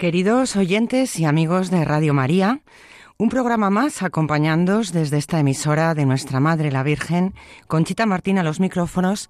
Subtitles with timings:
[0.00, 2.60] Queridos oyentes y amigos de Radio María,
[3.18, 7.34] un programa más acompañándoos desde esta emisora de nuestra Madre la Virgen,
[7.66, 9.28] Conchita Martín a los micrófonos,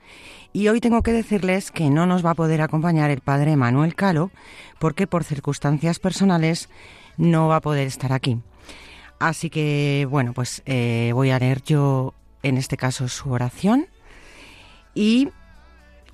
[0.52, 3.96] y hoy tengo que decirles que no nos va a poder acompañar el padre Manuel
[3.96, 4.30] Calo,
[4.78, 6.68] porque por circunstancias personales
[7.16, 8.38] no va a poder estar aquí.
[9.18, 12.14] Así que, bueno, pues eh, voy a leer yo,
[12.44, 13.88] en este caso, su oración.
[14.94, 15.30] Y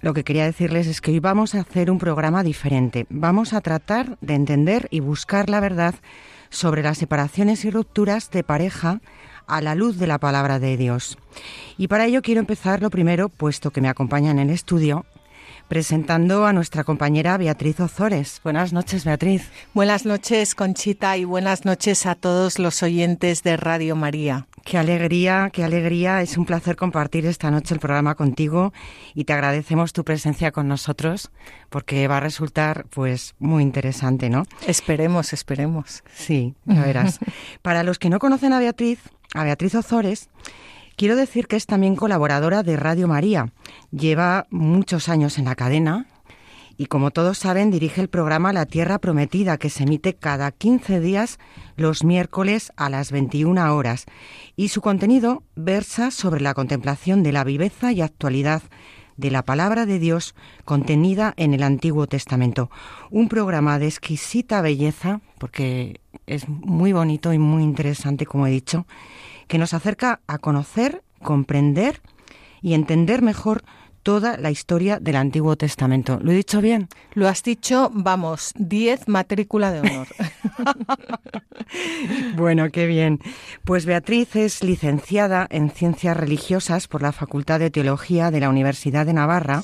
[0.01, 3.07] lo que quería decirles es que hoy vamos a hacer un programa diferente.
[3.09, 5.95] Vamos a tratar de entender y buscar la verdad
[6.51, 9.01] sobre las separaciones y rupturas de pareja
[9.47, 11.19] a la luz de la palabra de Dios.
[11.79, 15.07] Y para ello quiero empezar lo primero, puesto que me acompañan en el estudio,
[15.69, 18.41] presentando a nuestra compañera Beatriz Ozores.
[18.43, 19.51] Buenas noches, Beatriz.
[19.75, 24.47] Buenas noches, Conchita, y buenas noches a todos los oyentes de Radio María.
[24.65, 26.23] Qué alegría, qué alegría.
[26.23, 28.73] Es un placer compartir esta noche el programa contigo
[29.15, 31.31] y te agradecemos tu presencia con nosotros
[31.71, 34.43] porque va a resultar pues muy interesante, ¿no?
[34.67, 36.03] Esperemos, esperemos.
[36.13, 37.21] Sí, ya verás.
[37.63, 38.99] Para los que no conocen a Beatriz,
[39.35, 40.31] a Beatriz Ozores,
[40.97, 43.53] quiero decir que es también colaboradora de Radio María.
[43.91, 46.07] Lleva muchos años en la cadena,
[46.79, 51.01] y como todos saben dirige el programa La Tierra Prometida que se emite cada 15
[51.01, 51.39] días
[51.77, 54.05] los miércoles a las 21 horas
[54.57, 58.63] y su contenido versa sobre la contemplación de la viveza y actualidad
[59.17, 60.35] de la palabra de Dios
[60.67, 62.71] contenida en el Antiguo Testamento.
[63.11, 68.87] Un programa de exquisita belleza, porque es muy bonito y muy interesante, como he dicho,
[69.47, 72.01] que nos acerca a conocer, comprender
[72.63, 73.63] y entender mejor
[74.07, 76.21] toda la historia del Antiguo Testamento.
[76.23, 76.89] ¿Lo he dicho bien?
[77.15, 80.07] Lo has dicho, vamos, 10 matrícula de honor.
[82.37, 83.19] bueno, qué bien.
[83.65, 89.07] Pues Beatriz es licenciada en Ciencias Religiosas por la Facultad de Teología de la Universidad
[89.07, 89.63] de Navarra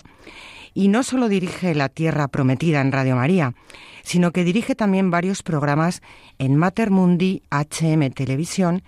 [0.75, 3.55] y no solo dirige La Tierra Prometida en Radio María,
[4.03, 6.03] sino que dirige también varios programas
[6.39, 8.83] en Mater Mundi HM Televisión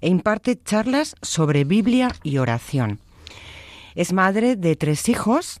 [0.00, 3.00] e imparte charlas sobre Biblia y oración.
[3.94, 5.60] Es madre de tres hijos.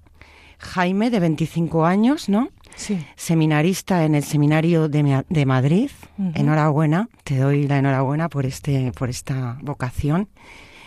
[0.58, 2.50] Jaime, de 25 años, ¿no?
[2.76, 2.98] Sí.
[3.16, 5.90] Seminarista en el Seminario de, Madrid.
[6.34, 10.28] Enhorabuena, te doy la enhorabuena por, este, por esta vocación.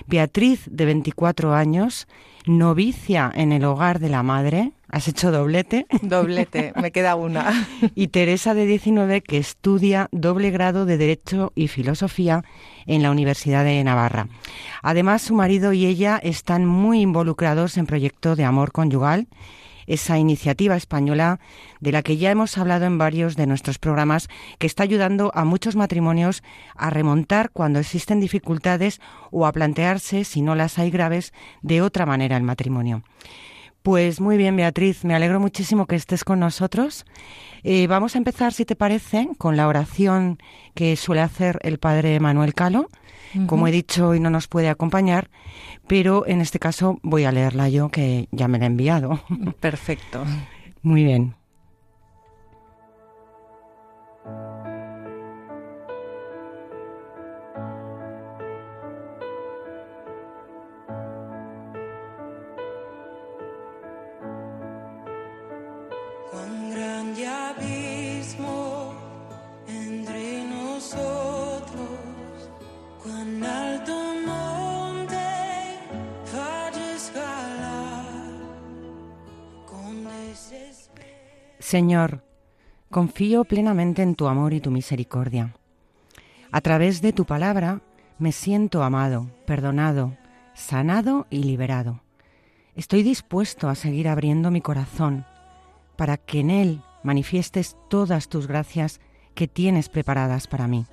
[0.08, 2.08] Beatriz, de 24 años,
[2.46, 4.72] novicia en el hogar de la madre.
[4.94, 5.88] ¿Has hecho doblete?
[6.04, 7.52] Doblete, me queda una.
[7.96, 12.44] y Teresa, de 19, que estudia doble grado de Derecho y Filosofía
[12.86, 14.28] en la Universidad de Navarra.
[14.84, 19.28] Además, su marido y ella están muy involucrados en proyecto de amor conyugal,
[19.88, 21.40] esa iniciativa española
[21.80, 24.30] de la que ya hemos hablado en varios de nuestros programas,
[24.60, 26.44] que está ayudando a muchos matrimonios
[26.76, 31.34] a remontar cuando existen dificultades o a plantearse, si no las hay graves,
[31.64, 33.02] de otra manera el matrimonio.
[33.84, 37.06] Pues muy bien, Beatriz, me alegro muchísimo que estés con nosotros.
[37.64, 40.38] Eh, vamos a empezar, si te parece, con la oración
[40.74, 42.88] que suele hacer el padre Manuel Calo.
[43.46, 45.30] Como he dicho, hoy no nos puede acompañar,
[45.86, 49.22] pero en este caso voy a leerla yo, que ya me la he enviado.
[49.60, 50.24] Perfecto.
[50.82, 51.36] Muy bien.
[81.74, 82.24] Señor,
[82.92, 85.56] confío plenamente en tu amor y tu misericordia.
[86.52, 87.82] A través de tu palabra
[88.20, 90.16] me siento amado, perdonado,
[90.54, 92.04] sanado y liberado.
[92.76, 95.26] Estoy dispuesto a seguir abriendo mi corazón
[95.96, 99.02] para que en él manifiestes todas tus gracias
[99.34, 100.86] que tienes preparadas para mí.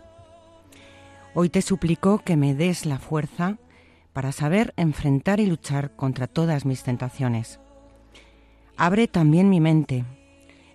[1.34, 3.58] Hoy te suplico que me des la fuerza
[4.14, 7.60] para saber enfrentar y luchar contra todas mis tentaciones.
[8.78, 10.06] Abre también mi mente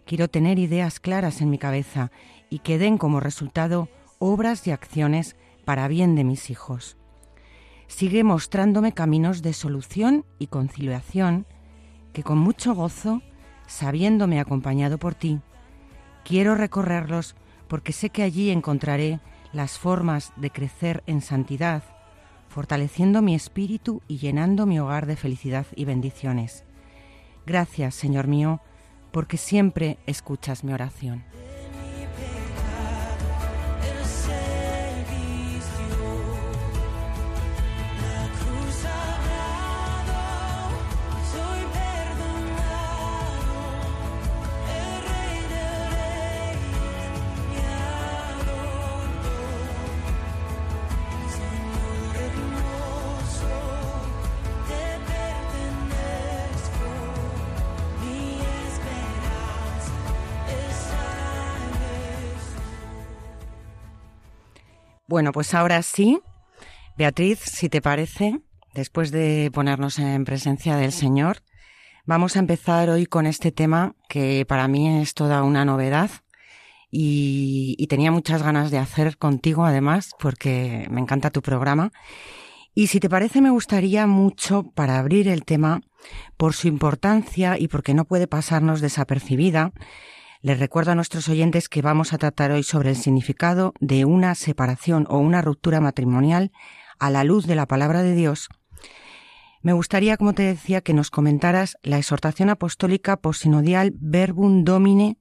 [0.05, 2.11] Quiero tener ideas claras en mi cabeza
[2.49, 5.35] y que den como resultado obras y acciones
[5.65, 6.97] para bien de mis hijos.
[7.87, 11.45] Sigue mostrándome caminos de solución y conciliación
[12.13, 13.21] que con mucho gozo,
[13.67, 15.41] sabiéndome acompañado por ti,
[16.23, 17.35] quiero recorrerlos
[17.67, 19.19] porque sé que allí encontraré
[19.53, 21.83] las formas de crecer en santidad,
[22.47, 26.63] fortaleciendo mi espíritu y llenando mi hogar de felicidad y bendiciones.
[27.45, 28.61] Gracias, Señor mío,
[29.15, 31.23] porque siempre escuchas mi oración.
[65.15, 66.19] Bueno, pues ahora sí,
[66.97, 68.41] Beatriz, si te parece,
[68.73, 71.37] después de ponernos en presencia del Señor,
[72.05, 76.11] vamos a empezar hoy con este tema que para mí es toda una novedad
[76.91, 81.93] y, tenía muchas ganas de hacer contigo además porque me encanta tu programa.
[82.73, 85.79] Y si te parece, me gustaría mucho para abrir el tema,
[86.35, 89.71] por su importancia y porque no puede pasarnos desapercibida,
[90.45, 94.35] les recuerdo a nuestros oyentes que vamos a tratar hoy sobre el significado de una
[94.35, 96.51] separación o una ruptura matrimonial
[96.99, 98.49] a la luz de la palabra de Dios.
[99.63, 105.17] Me gustaría, como te decía, que nos comentaras la exhortación apostólica posinodial Verbum Domine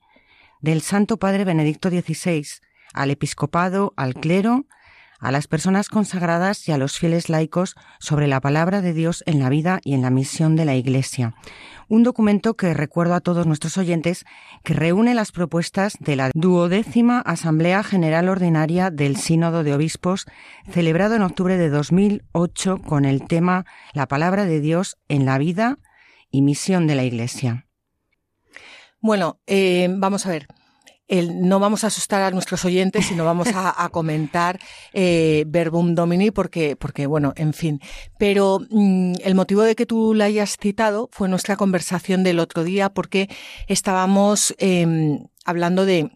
[0.61, 2.45] del Santo Padre Benedicto XVI
[2.93, 4.67] al episcopado, al clero,
[5.25, 9.41] a las personas consagradas y a los fieles laicos sobre la palabra de Dios en
[9.41, 11.35] la vida y en la misión de la Iglesia.
[11.89, 14.27] Un documento que recuerdo a todos nuestros oyentes
[14.65, 20.27] que reúne las propuestas de la duodécima Asamblea General Ordinaria del Sínodo de Obispos,
[20.71, 25.79] celebrado en octubre de 2008 con el tema La palabra de Dios en la vida
[26.31, 27.67] y misión de la Iglesia.
[29.01, 30.49] Bueno, eh, vamos a ver
[31.09, 34.59] no vamos a asustar a nuestros oyentes, sino vamos a, comentar
[34.93, 37.81] eh, Verbum Domini porque, porque, bueno, en fin.
[38.19, 42.65] Pero mm, el motivo de que tú la hayas citado fue nuestra conversación del otro
[42.65, 43.29] día porque
[43.69, 46.11] estábamos em, hablando de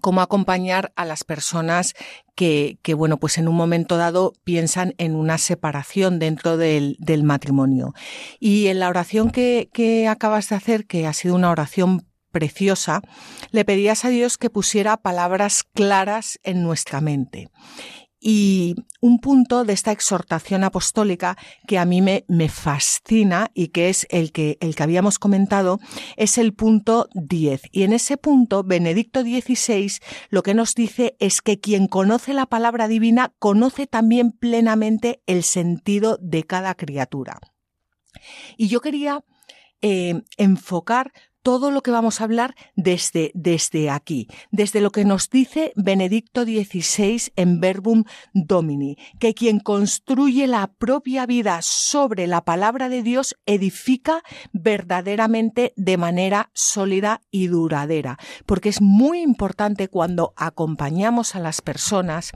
[0.00, 1.94] cómo acompañar a las personas
[2.34, 7.22] que, que, bueno, pues en un momento dado piensan en una separación dentro del, del
[7.22, 7.94] matrimonio.
[8.40, 12.04] Y en la oración que, que acabas de hacer, que ha sido una oración
[12.36, 13.00] preciosa,
[13.50, 17.48] le pedías a Dios que pusiera palabras claras en nuestra mente.
[18.20, 23.88] Y un punto de esta exhortación apostólica que a mí me, me, fascina y que
[23.88, 25.78] es el que, el que habíamos comentado
[26.18, 27.62] es el punto 10.
[27.72, 29.98] Y en ese punto, Benedicto XVI
[30.28, 35.42] lo que nos dice es que quien conoce la palabra divina conoce también plenamente el
[35.42, 37.38] sentido de cada criatura.
[38.58, 39.24] Y yo quería
[39.82, 41.12] eh, enfocar
[41.46, 46.42] todo lo que vamos a hablar desde, desde aquí, desde lo que nos dice Benedicto
[46.42, 48.02] XVI en Verbum
[48.34, 55.96] Domini, que quien construye la propia vida sobre la palabra de Dios edifica verdaderamente de
[55.96, 62.32] manera sólida y duradera, porque es muy importante cuando acompañamos a las personas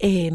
[0.00, 0.32] eh,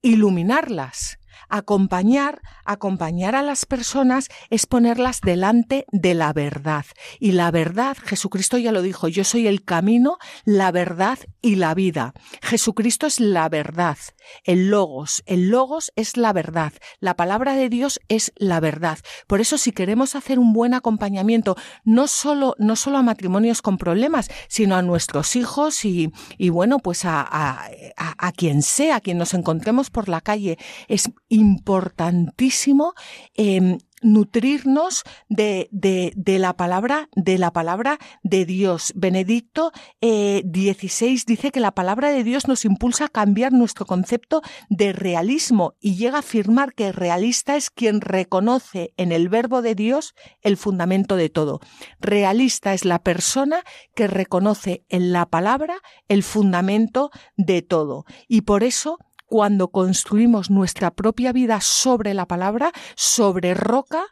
[0.00, 6.84] iluminarlas Acompañar, acompañar a las personas es ponerlas delante de la verdad.
[7.20, 11.74] Y la verdad, Jesucristo ya lo dijo, yo soy el camino, la verdad y la
[11.74, 12.12] vida.
[12.42, 13.98] Jesucristo es la verdad.
[14.44, 16.72] El logos, el logos es la verdad.
[17.00, 18.98] La palabra de Dios es la verdad.
[19.26, 23.78] Por eso si queremos hacer un buen acompañamiento, no solo, no solo a matrimonios con
[23.78, 29.00] problemas, sino a nuestros hijos y, y bueno, pues a, a, a, quien sea, a
[29.00, 32.94] quien nos encontremos por la calle, es importantísimo
[33.34, 38.92] eh, nutrirnos de, de, la palabra, de la palabra de Dios.
[38.94, 44.42] Benedicto eh, 16 dice que la palabra de Dios nos impulsa a cambiar nuestro concepto
[44.68, 49.74] de realismo y llega a afirmar que realista es quien reconoce en el verbo de
[49.74, 51.60] Dios el fundamento de todo.
[51.98, 53.62] Realista es la persona
[53.94, 55.76] que reconoce en la palabra
[56.08, 58.04] el fundamento de todo.
[58.28, 64.04] Y por eso cuando construimos nuestra propia vida sobre la palabra, sobre roca,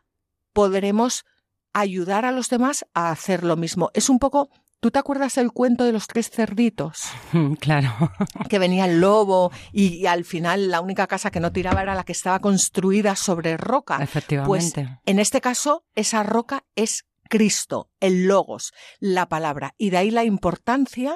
[0.53, 1.25] podremos
[1.73, 3.91] ayudar a los demás a hacer lo mismo.
[3.95, 4.51] Es un poco
[4.83, 7.05] ¿Tú te acuerdas el cuento de los tres cerditos?
[7.61, 7.93] Claro.
[8.49, 12.03] Que venía el lobo y, al final la única casa que no tiraba era la
[12.03, 13.99] que estaba construida sobre roca.
[13.99, 14.83] Pues, Efectivamente.
[14.85, 19.73] Pues en este caso, esa roca es Cristo, el logos, la palabra.
[19.79, 21.15] Y de ahí la importancia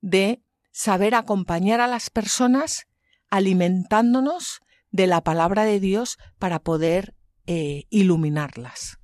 [0.00, 2.88] de saber acompañar a las personas
[3.36, 7.14] alimentándonos de la palabra de Dios para poder
[7.46, 8.98] eh, iluminarlas.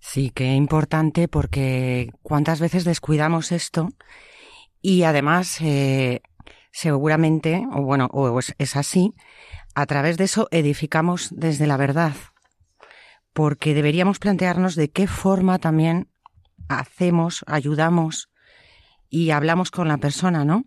[0.00, 3.88] Sí, qué importante porque cuántas veces descuidamos esto
[4.80, 6.22] y además eh,
[6.70, 9.14] seguramente, o bueno, o es así,
[9.74, 12.14] a través de eso edificamos desde la verdad,
[13.32, 16.08] porque deberíamos plantearnos de qué forma también
[16.68, 18.28] hacemos, ayudamos
[19.08, 20.64] y hablamos con la persona, ¿no?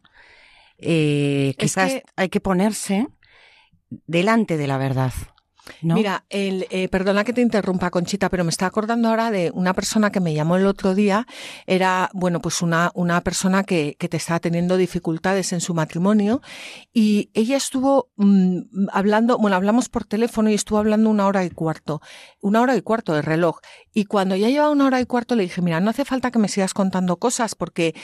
[0.77, 3.07] Eh, quizás hay que ponerse
[3.89, 5.13] delante de la verdad.
[5.81, 9.73] Mira, el, eh, perdona que te interrumpa, Conchita, pero me está acordando ahora de una
[9.73, 11.25] persona que me llamó el otro día.
[11.65, 16.41] Era, bueno, pues una, una persona que, que te estaba teniendo dificultades en su matrimonio
[16.93, 21.49] y ella estuvo mm, hablando, bueno, hablamos por teléfono y estuvo hablando una hora y
[21.49, 22.01] cuarto,
[22.41, 23.59] una hora y cuarto de reloj.
[23.93, 26.39] Y cuando ya llevaba una hora y cuarto le dije, mira, no hace falta que
[26.39, 27.95] me sigas contando cosas porque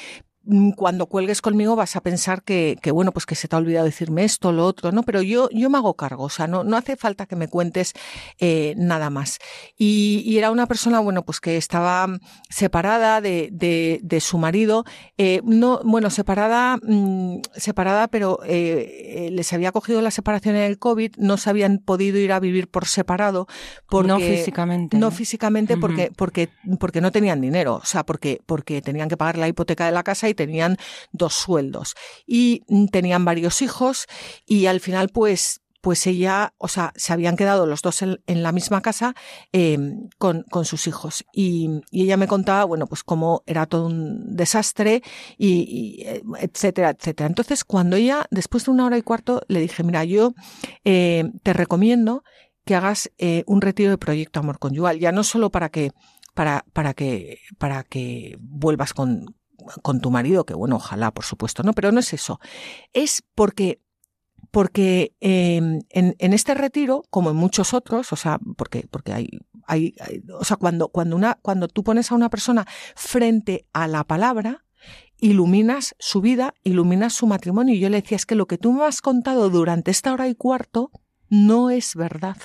[0.75, 3.86] cuando cuelgues conmigo vas a pensar que, que, bueno, pues que se te ha olvidado
[3.86, 5.03] decirme esto, lo otro, ¿no?
[5.03, 7.93] Pero yo, yo me hago cargo, o sea, no, no hace falta que me cuentes
[8.39, 9.38] eh, nada más.
[9.77, 12.07] Y, y, era una persona, bueno, pues que estaba
[12.50, 14.83] separada de, de, de su marido,
[15.17, 20.79] eh, no, bueno, separada, mmm, separada, pero eh, les había cogido la separación en el
[20.79, 23.48] COVID, no se habían podido ir a vivir por separado.
[23.88, 24.98] Porque, no físicamente.
[24.98, 26.15] No, físicamente porque, uh -huh.
[26.15, 29.91] porque, porque no tenían dinero, o sea, porque, porque tenían que pagar la hipoteca de
[29.91, 30.78] la casa y tenían
[31.12, 31.96] dos sueldos
[32.26, 34.08] y tenían varios hijos
[34.46, 38.52] y al final pues pues ella, o sea, se habían quedado los dos en, la
[38.52, 39.16] misma casa
[39.52, 39.78] eh,
[40.20, 41.26] con, con, sus hijos.
[41.34, 45.02] Y, ella me contaba, bueno, pues cómo era todo un desastre
[45.38, 47.28] y, y, etcétera, etcétera.
[47.28, 50.34] Entonces, cuando ella, después de una hora y cuarto, le dije, mira, yo
[50.86, 52.24] eh, te recomiendo
[52.64, 55.92] que hagas eh, un retiro de proyecto amor conyugal, ya no solo para que
[56.36, 59.36] para, para que para que vuelvas con,
[59.82, 61.74] con tu marido, que bueno, ojalá, por supuesto, ¿no?
[61.74, 62.39] Pero no es eso.
[62.94, 63.82] Es porque
[64.51, 69.30] porque eh, en, en, este retiro, como en muchos otros, o sea, porque, porque hay,
[69.65, 73.88] hay, hay, o sea, cuando, cuando una, cuando tú pones a una persona frente a
[73.88, 74.65] la palabra,
[75.20, 77.75] iluminas su vida, iluminas su matrimonio.
[77.75, 80.27] Y yo le decía, es que lo que tú me has contado durante esta hora
[80.27, 80.91] y cuarto
[81.30, 82.38] no es verdad.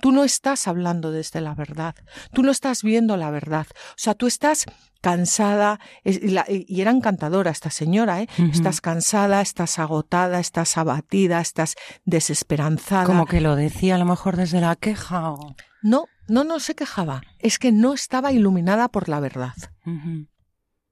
[0.00, 1.94] Tú no estás hablando desde la verdad,
[2.32, 3.66] tú no estás viendo la verdad.
[3.70, 4.66] O sea, tú estás
[5.00, 8.28] cansada, y era encantadora esta señora, ¿eh?
[8.38, 8.52] Uh -huh.
[8.52, 11.74] Estás cansada, estás agotada, estás abatida, estás
[12.04, 13.04] desesperanzada.
[13.06, 15.56] Como que lo decía a lo mejor desde la queja o...
[15.82, 17.22] No, no, no se quejaba.
[17.40, 19.54] Es que no estaba iluminada por la verdad.
[19.84, 20.28] Uh -huh.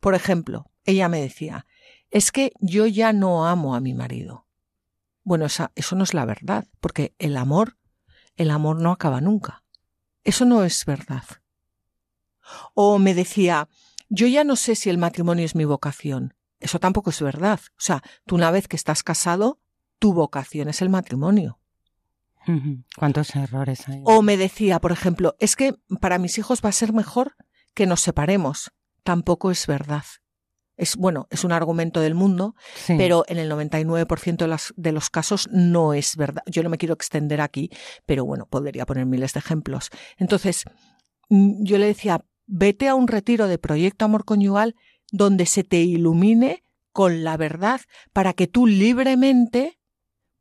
[0.01, 1.67] Por ejemplo, ella me decía,
[2.11, 4.49] es que yo ya no amo a mi marido.
[5.23, 7.77] Bueno, esa, eso no es la verdad, porque el amor
[8.41, 9.65] el amor no acaba nunca.
[10.25, 11.25] Eso no es verdad.
[12.73, 13.69] O me decía,
[14.09, 16.33] yo ya no sé si el matrimonio es mi vocación.
[16.59, 17.61] Eso tampoco es verdad.
[17.73, 19.61] O sea, tú una vez que estás casado,
[19.99, 21.59] tu vocación es el matrimonio.
[22.97, 24.01] ¿Cuántos errores hay?
[24.07, 27.37] O me decía, por ejemplo, es que para mis hijos va a ser mejor
[27.75, 28.73] que nos separemos.
[29.03, 30.05] Tampoco es verdad
[30.81, 32.95] es bueno, es un argumento del mundo, sí.
[32.97, 36.43] pero en el 99% de, las, de los casos no es verdad.
[36.47, 37.71] Yo no me quiero extender aquí,
[38.07, 39.91] pero bueno, podría poner miles de ejemplos.
[40.17, 40.65] Entonces,
[41.29, 44.75] mm, yo le decía, vete a un retiro de Proyecto Amor Conyugal
[45.13, 47.83] donde se te ilumine con la verdad
[48.13, 49.79] para que tú libremente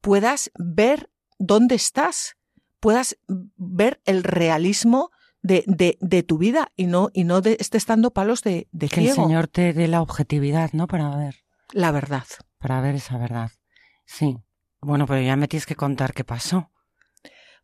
[0.01, 2.38] puedas ver dónde estás,
[2.79, 7.86] puedas ver el realismo de, de, de, tu vida y no, y no de, estés
[7.86, 9.22] dando palos de, de Que ciego.
[9.24, 10.88] el Señor te dé la objetividad, ¿no?
[10.88, 11.36] Para ver.
[11.72, 12.25] La verdad.
[12.58, 13.51] Para ver esa verdad.
[14.05, 14.38] Sí.
[14.81, 16.72] Bueno, pero ya me tienes que contar qué pasó.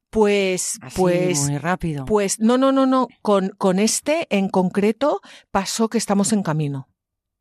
[0.10, 2.06] Pues, Así, pues, muy rápido.
[2.06, 3.08] pues, no, no, no, no.
[3.22, 5.20] Con, con este en concreto
[5.52, 6.88] pasó que estamos en camino.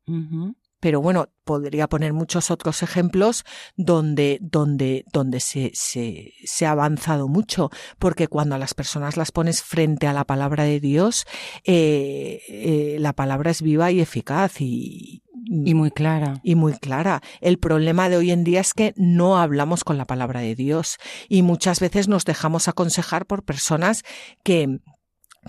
[0.07, 3.43] Uh -huh pero bueno, podría poner muchos otros ejemplos
[3.75, 9.31] donde, donde, donde se, se, se, ha avanzado mucho, porque cuando a las personas las
[9.31, 11.25] pones frente a la palabra de Dios,
[11.63, 16.39] eh, eh, la palabra es viva y eficaz y, y muy clara.
[16.43, 17.23] Y muy clara.
[17.41, 20.97] El problema de hoy en día es que no hablamos con la palabra de Dios
[21.27, 24.03] y muchas veces nos dejamos aconsejar por personas
[24.43, 24.81] que,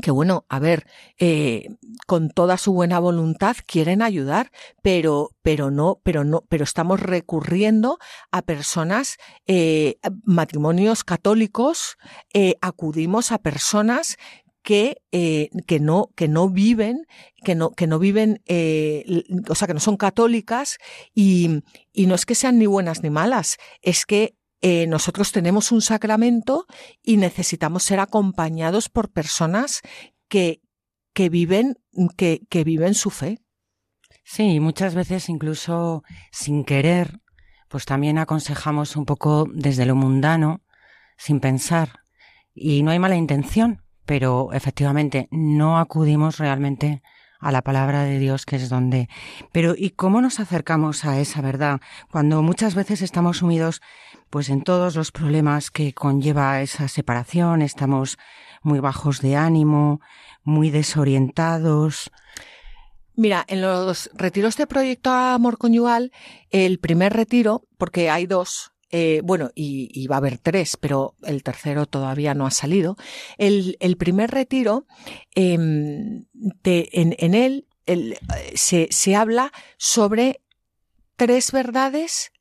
[0.00, 0.86] que bueno, a ver,
[1.18, 1.68] eh,
[2.06, 4.50] con toda su buena voluntad quieren ayudar,
[4.82, 7.98] pero, pero no, pero no, pero estamos recurriendo
[8.30, 11.96] a personas, eh, matrimonios católicos,
[12.34, 14.18] eh, acudimos a personas
[14.66, 17.06] que, eh, que no, que no viven,
[17.44, 20.78] que no, que no viven, eh, o sea, que no son católicas
[21.14, 21.62] y,
[21.92, 24.34] y no es que sean ni buenas ni malas, es que
[24.68, 26.66] eh, nosotros tenemos un sacramento
[27.00, 29.80] y necesitamos ser acompañados por personas
[30.26, 30.60] que,
[31.14, 31.76] que viven,
[32.16, 33.38] que, que viven su fe.
[34.24, 37.20] Sí, muchas veces incluso sin querer,
[37.68, 40.64] pues también aconsejamos un poco desde lo mundano,
[41.16, 42.00] sin pensar.
[42.52, 47.02] Y no hay mala intención, pero efectivamente no acudimos realmente
[47.38, 49.08] a la palabra de Dios, que es donde.
[49.52, 51.80] Pero ¿y cómo nos acercamos a esa verdad
[52.10, 53.80] cuando muchas veces estamos sumidos
[54.30, 58.18] pues en todos los problemas que conlleva esa separación, estamos
[58.62, 60.00] muy bajos de ánimo,
[60.42, 62.10] muy desorientados?
[63.14, 66.12] Mira, en los retiros de Proyecto Amor Conyugal,
[66.50, 71.42] el primer retiro, porque hay dos, eh, bueno, y, va a haber tres, pero el
[71.42, 72.96] tercero todavía no ha salido.
[73.38, 74.86] El, primer retiro,
[75.34, 76.26] em,
[76.64, 77.66] en, él
[78.54, 80.42] se, se habla sobre
[81.16, 82.32] tres verdades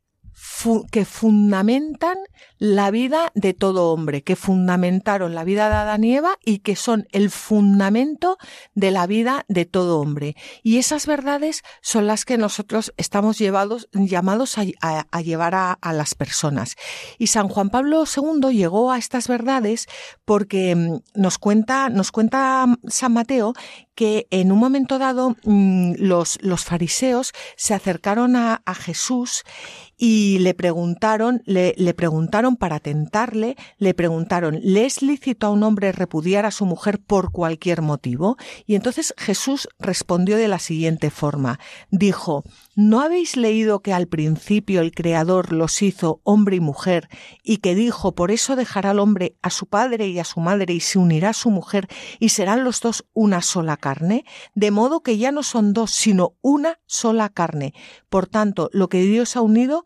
[0.91, 2.17] que fundamentan
[2.57, 6.75] la vida de todo hombre, que fundamentaron la vida de Adán y Eva y que
[6.75, 8.37] son el fundamento
[8.73, 10.35] de la vida de todo hombre.
[10.63, 16.75] Y esas verdades son las que nosotros estamos llevados, llamados a, llevar a, las personas.
[17.17, 19.87] Y San Juan Pablo II llegó a estas verdades
[20.25, 23.53] porque mm, nos cuenta, nos cuenta San Mateo
[23.93, 29.43] que en un momento dado mm, los, fariseos se acercaron a Jesús
[29.97, 35.63] y le preguntaron, le, le, preguntaron para tentarle, le preguntaron, ¿le es lícito a un
[35.63, 38.37] hombre repudiar a su mujer por cualquier motivo?
[38.65, 41.59] Y entonces Jesús respondió de la siguiente forma.
[41.91, 42.43] Dijo,
[42.75, 47.09] ¿no habéis leído que al principio el Creador los hizo hombre y mujer
[47.43, 50.73] y que dijo, por eso dejará al hombre a su padre y a su madre
[50.73, 51.87] y se unirá a su mujer
[52.19, 54.25] y serán los dos una sola carne?
[54.53, 57.73] De modo que ya no son dos, sino una sola carne.
[58.09, 59.84] Por tanto, lo que Dios ha unido,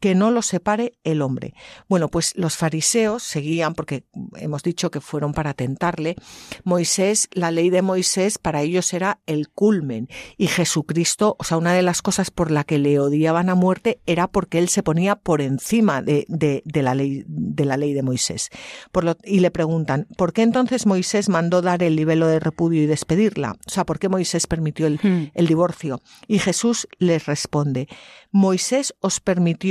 [0.00, 1.54] que no lo separe el hombre.
[1.88, 4.04] Bueno, pues los fariseos seguían, porque
[4.36, 6.16] hemos dicho que fueron para tentarle,
[6.64, 11.74] Moisés, la ley de Moisés para ellos era el culmen y Jesucristo, o sea, una
[11.74, 15.16] de las cosas por la que le odiaban a muerte era porque él se ponía
[15.16, 18.48] por encima de, de, la, ley, de la ley de Moisés.
[18.92, 22.82] Por lo, y le preguntan, ¿por qué entonces Moisés mandó dar el libelo de repudio
[22.82, 23.56] y despedirla?
[23.66, 25.32] O sea, ¿por qué Moisés permitió el, hmm.
[25.34, 26.00] el divorcio?
[26.28, 27.88] Y Jesús les responde,
[28.32, 29.65] Moisés os permitió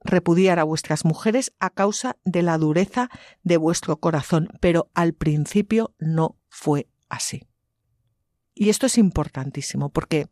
[0.00, 3.10] repudiar a vuestras mujeres a causa de la dureza
[3.42, 7.46] de vuestro corazón, pero al principio no fue así.
[8.54, 10.28] Y esto es importantísimo porque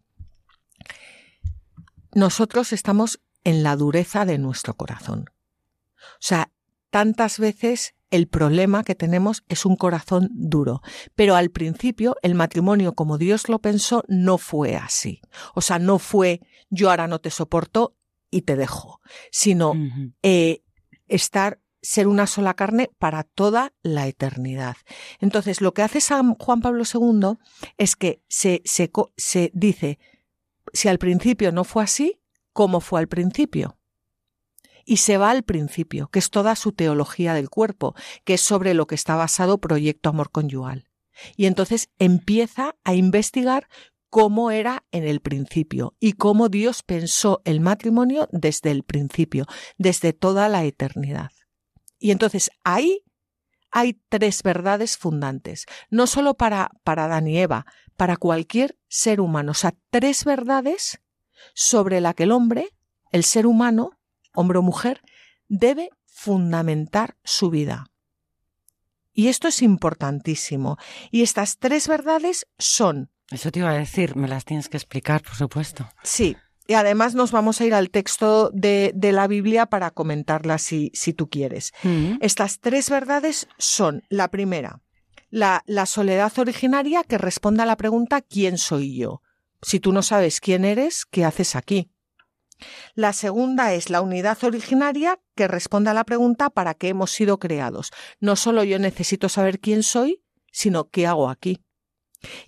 [2.14, 5.26] nosotros estamos en la dureza de nuestro corazón.
[5.96, 6.50] O sea,
[6.90, 10.80] tantas veces el problema que tenemos es un corazón duro.
[11.14, 15.20] Pero al principio el matrimonio como Dios lo pensó no fue así.
[15.54, 17.94] O sea, no fue yo ahora no te soporto
[18.30, 19.74] y te dejo, sino
[20.22, 20.62] eh,
[21.08, 24.76] estar ser una sola carne para toda la eternidad.
[25.20, 27.38] Entonces, lo que hace San Juan Pablo II
[27.78, 30.00] es que se, se, se dice,
[30.72, 32.20] si al principio no fue así,
[32.52, 33.78] ¿cómo fue al principio?
[34.88, 38.72] y se va al principio, que es toda su teología del cuerpo, que es sobre
[38.72, 40.88] lo que está basado Proyecto Amor Conyugal.
[41.36, 43.68] Y entonces empieza a investigar
[44.10, 49.46] cómo era en el principio y cómo Dios pensó el matrimonio desde el principio,
[49.78, 51.30] desde toda la eternidad.
[51.98, 53.02] Y entonces ahí
[53.70, 57.66] hay tres verdades fundantes, no solo para, para Adán y Eva,
[57.96, 61.00] para cualquier ser humano, o sea, tres verdades
[61.54, 62.70] sobre la que el hombre,
[63.12, 63.90] el ser humano,
[64.34, 65.02] hombre o mujer,
[65.48, 67.90] debe fundamentar su vida.
[69.12, 70.76] Y esto es importantísimo.
[71.10, 73.10] Y estas tres verdades son...
[73.30, 75.88] Eso te iba a decir, me las tienes que explicar, por supuesto.
[76.02, 76.36] Sí.
[76.68, 80.90] Y además nos vamos a ir al texto de, de la Biblia para comentarlas si,
[80.94, 81.72] si tú quieres.
[81.84, 82.16] Mm.
[82.20, 84.80] Estas tres verdades son, la primera,
[85.30, 89.22] la, la soledad originaria que responde a la pregunta ¿quién soy yo?
[89.62, 91.90] Si tú no sabes quién eres, ¿qué haces aquí?
[92.94, 97.38] La segunda es la unidad originaria que responde a la pregunta ¿para qué hemos sido
[97.38, 97.92] creados?
[98.18, 101.65] No solo yo necesito saber quién soy, sino qué hago aquí.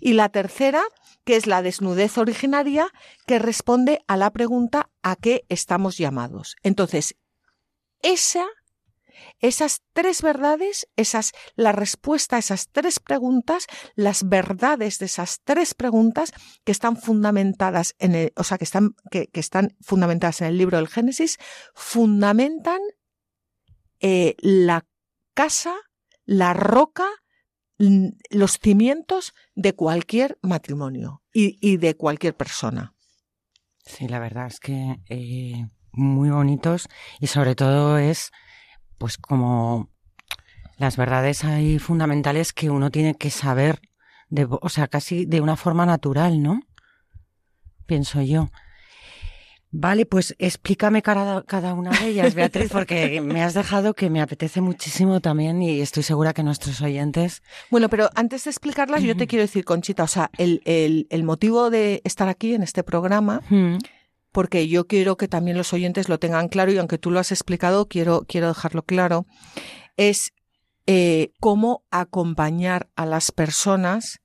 [0.00, 0.82] Y la tercera,
[1.24, 2.88] que es la desnudez originaria,
[3.26, 6.56] que responde a la pregunta ¿a qué estamos llamados?
[6.62, 7.16] Entonces,
[8.02, 8.46] esa
[9.40, 15.74] esas tres verdades, esas, la respuesta a esas tres preguntas, las verdades de esas tres
[15.74, 16.32] preguntas
[16.64, 20.78] que están fundamentadas en el, o sea, que están, que, están fundamentadas en el libro
[20.78, 21.38] del Génesis,
[21.74, 22.80] fundamentan
[24.00, 24.86] eh, la
[25.34, 25.76] casa,
[26.24, 27.06] la roca,
[27.78, 32.94] los cimientos de cualquier matrimonio y, de cualquier persona.
[33.84, 36.88] Sí, la verdad es que eh, muy bonitos
[37.20, 38.32] y sobre todo es
[38.98, 39.90] pues como
[40.76, 43.80] las verdades hay fundamentales que uno tiene que saber,
[44.28, 46.60] de, o sea, casi de una forma natural, ¿no?
[47.86, 48.50] Pienso yo.
[49.70, 54.22] Vale, pues explícame cada, cada una de ellas, Beatriz, porque me has dejado que me
[54.22, 57.42] apetece muchísimo también y estoy segura que nuestros oyentes.
[57.70, 61.22] Bueno, pero antes de explicarlas, yo te quiero decir, Conchita, o sea, el, el, el
[61.22, 63.42] motivo de estar aquí en este programa,
[64.32, 67.30] porque yo quiero que también los oyentes lo tengan claro y aunque tú lo has
[67.30, 69.26] explicado, quiero, quiero dejarlo claro,
[69.98, 70.32] es
[70.86, 74.20] eh, cómo acompañar a las personas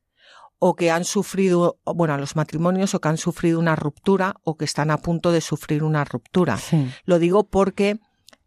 [0.66, 4.56] o que han sufrido, bueno, a los matrimonios o que han sufrido una ruptura o
[4.56, 6.58] que están a punto de sufrir una ruptura.
[7.04, 8.00] Lo digo porque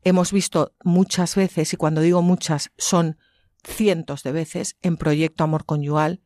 [0.03, 3.19] hemos visto muchas veces, y cuando digo muchas, son
[3.63, 6.23] cientos de veces en Proyecto Amor Conyugal,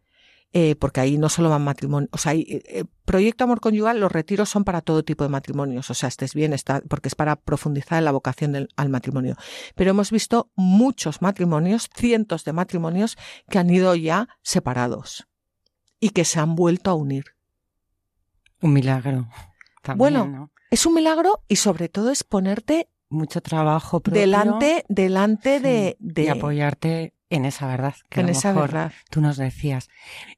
[0.52, 4.12] eh, porque ahí no solo van matrimonios, o sea, eh, eh, Proyecto Amor Conyugal, los
[4.12, 7.34] retiros son para todo tipo de matrimonios, o sea, estés bien, está, porque es para
[7.34, 9.34] profundizar en la vocación del, al matrimonio.
[9.74, 13.16] Pero hemos visto muchos matrimonios, cientos de matrimonios
[13.48, 15.26] que han ido ya separados
[16.00, 17.24] y que se han vuelto a unir.
[18.60, 19.28] Un milagro.
[19.96, 25.96] bueno, es un milagro y sobre todo es ponerte mucho trabajo propio, delante delante de,
[25.98, 29.88] de, y apoyarte en esa verdad que en esa verdad tú nos decías.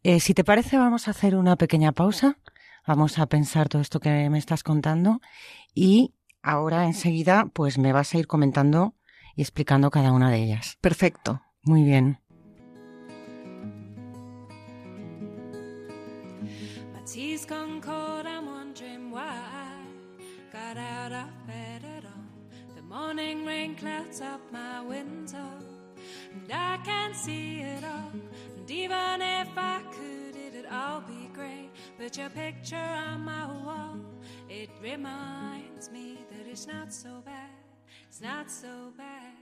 [0.03, 2.39] Eh, si te parece, vamos a hacer una pequeña pausa.
[2.87, 5.21] Vamos a pensar todo esto que me estás contando
[5.73, 8.95] y ahora enseguida, pues me vas a ir comentando
[9.37, 10.79] y explicando cada una de ellas.
[10.81, 11.43] Perfecto.
[11.63, 12.19] Muy bien.
[17.07, 19.83] Tea's gone cold, I'm wondering why I
[20.53, 22.77] got out of bed at all.
[22.77, 25.59] The morning rain clouds up my window,
[26.33, 28.13] and I can't see it all.
[28.57, 31.71] And even if I could, it'd all be great.
[31.99, 33.99] But your picture on my wall,
[34.49, 37.51] it reminds me that it's not so bad.
[38.09, 39.42] It's not so bad.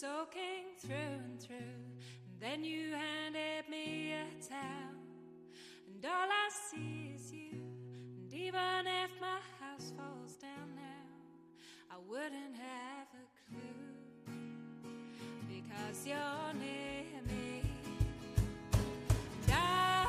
[0.00, 1.56] soaking through and through.
[1.56, 4.98] And then you handed me a towel,
[5.86, 7.60] and all I see is you.
[8.18, 14.34] And even if my house falls down now, I wouldn't have a clue
[15.48, 17.62] because you're near me.
[19.46, 20.06] And I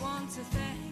[0.00, 0.87] want to thank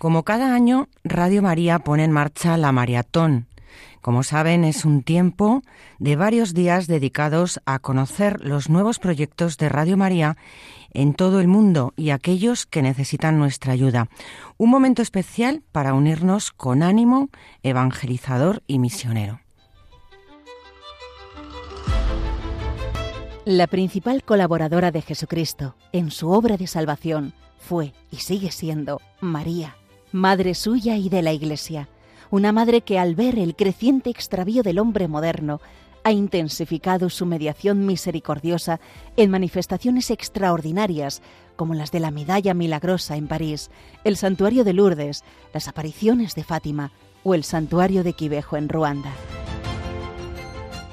[0.00, 3.49] Como cada año, Radio María pone en marcha la maratón
[4.00, 5.62] como saben, es un tiempo
[5.98, 10.36] de varios días dedicados a conocer los nuevos proyectos de Radio María
[10.92, 14.08] en todo el mundo y aquellos que necesitan nuestra ayuda.
[14.56, 17.28] Un momento especial para unirnos con ánimo
[17.62, 19.40] evangelizador y misionero.
[23.44, 29.76] La principal colaboradora de Jesucristo en su obra de salvación fue y sigue siendo María,
[30.12, 31.88] madre suya y de la Iglesia
[32.30, 35.60] una madre que al ver el creciente extravío del hombre moderno,
[36.04, 38.80] ha intensificado su mediación misericordiosa
[39.16, 41.22] en manifestaciones extraordinarias
[41.56, 43.70] como las de la Medalla Milagrosa en París,
[44.04, 46.90] el Santuario de Lourdes, las apariciones de Fátima
[47.22, 49.12] o el Santuario de Quivejo en Ruanda.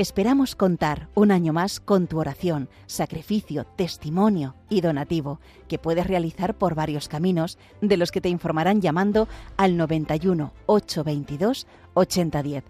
[0.00, 6.56] Esperamos contar un año más con tu oración, sacrificio, testimonio y donativo, que puedes realizar
[6.56, 12.64] por varios caminos, de los que te informarán llamando al 91 822 8010.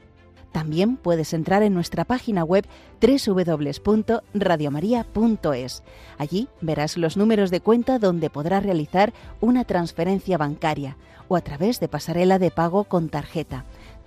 [0.51, 2.67] También puedes entrar en nuestra página web
[3.01, 5.85] www.radiomaria.es.
[6.19, 10.97] Allí verás los números de cuenta donde podrás realizar una transferencia bancaria
[11.29, 13.67] o a través de pasarela de pago con tarjeta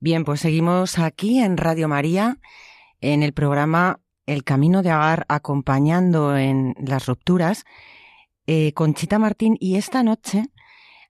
[0.00, 2.38] Bien, pues seguimos aquí en Radio María,
[3.00, 7.64] en el programa El Camino de Agar, acompañando en las rupturas,
[8.46, 10.44] eh, con Chita Martín y esta noche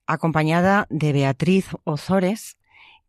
[0.06, 2.56] acompañada de Beatriz Ozores,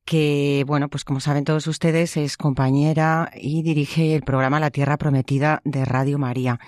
[0.04, 4.98] que, bueno, pues como saben todos ustedes, es compañera y dirige el programa La Tierra
[4.98, 6.60] Prometida de Radio María.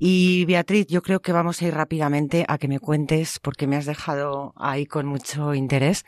[0.00, 3.76] Y Beatriz, yo creo que vamos a ir rápidamente a que me cuentes, porque me
[3.76, 6.04] has dejado ahí con mucho interés,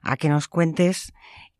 [0.00, 1.12] a que nos cuentes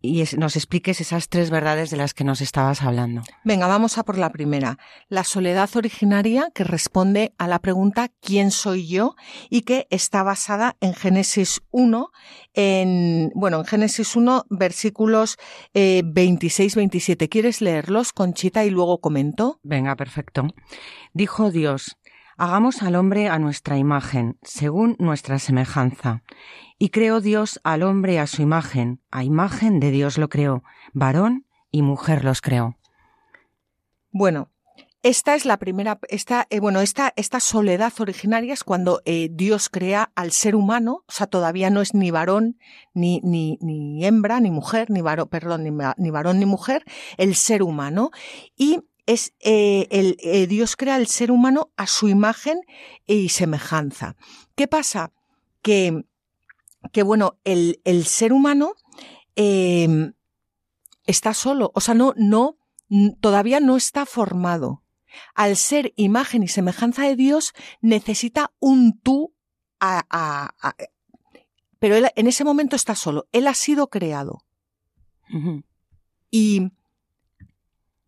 [0.03, 3.23] y nos expliques esas tres verdades de las que nos estabas hablando.
[3.45, 4.79] Venga, vamos a por la primera.
[5.09, 9.15] La soledad originaria que responde a la pregunta ¿quién soy yo?
[9.49, 12.11] y que está basada en Génesis 1,
[12.55, 15.39] en, bueno, en Génesis 1, versículos
[15.73, 17.23] 26-27.
[17.23, 19.61] Eh, ¿Quieres leerlos, Conchita, y luego comento?
[19.63, 20.49] Venga, perfecto.
[21.13, 21.97] Dijo Dios,
[22.37, 26.23] hagamos al hombre a nuestra imagen, según nuestra semejanza
[26.83, 31.47] y creó Dios al hombre a su imagen, a imagen de Dios lo creó, varón
[31.71, 32.77] y mujer los creó.
[34.11, 34.51] Bueno,
[35.05, 39.69] esta es la primera, esta, eh, bueno, esta, esta soledad originaria es cuando eh, Dios
[39.69, 42.59] crea al ser humano, o sea, todavía no es ni varón,
[42.95, 46.85] ni, ni, ni hembra, ni mujer, ni varón, perdón, ni, varón ni mujer,
[47.17, 48.11] el ser humano.
[48.57, 52.59] Y es eh, el, Dios crea al ser humano a su imagen
[53.07, 54.17] y semejanza.
[54.57, 55.13] ¿Qué pasa?
[55.63, 56.07] Que
[56.91, 58.75] que bueno, el, el ser humano
[59.37, 60.15] em,
[61.07, 62.57] está solo, o sea, no, no,
[63.21, 64.83] todavía no está formado.
[65.35, 69.35] Al ser imagen y semejanza de Dios, necesita un tú
[69.79, 70.75] a, a,
[71.79, 73.27] pero él en ese momento está solo.
[73.33, 74.45] Él ha sido creado.
[76.31, 76.71] Y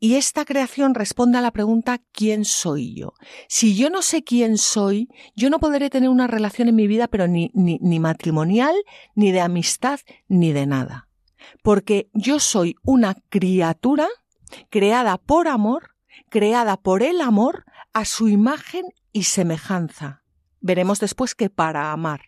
[0.05, 3.15] y esta creación responde a la pregunta ¿quién soy yo?
[3.49, 7.09] Si yo no sé quién soy, yo no podré tener una relación en mi vida,
[7.09, 8.75] pero ni, ni, ni matrimonial,
[9.15, 11.09] ni de amistad, ni de nada.
[11.63, 14.07] Porque yo soy una criatura
[14.69, 15.97] creada por amor,
[16.29, 17.65] creada por el amor,
[17.95, 20.23] a su imagen y semejanza.
[20.61, 22.25] Veremos después que para amar.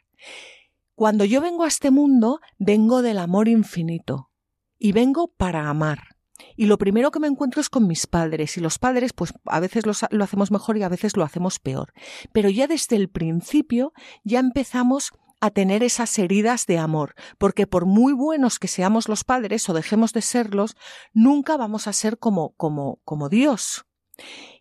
[0.94, 4.30] Cuando yo vengo a este mundo, vengo del amor infinito
[4.78, 6.15] y vengo para amar.
[6.57, 8.57] Y lo primero que me encuentro es con mis padres.
[8.57, 11.92] Y los padres, pues a veces lo hacemos mejor y a veces lo hacemos peor.
[12.33, 13.92] Pero ya desde el principio
[14.25, 19.25] ya empezamos a tener esas heridas de amor, porque por muy buenos que seamos los
[19.25, 20.77] padres o dejemos de serlos,
[21.12, 23.85] nunca vamos a ser como, como, como Dios.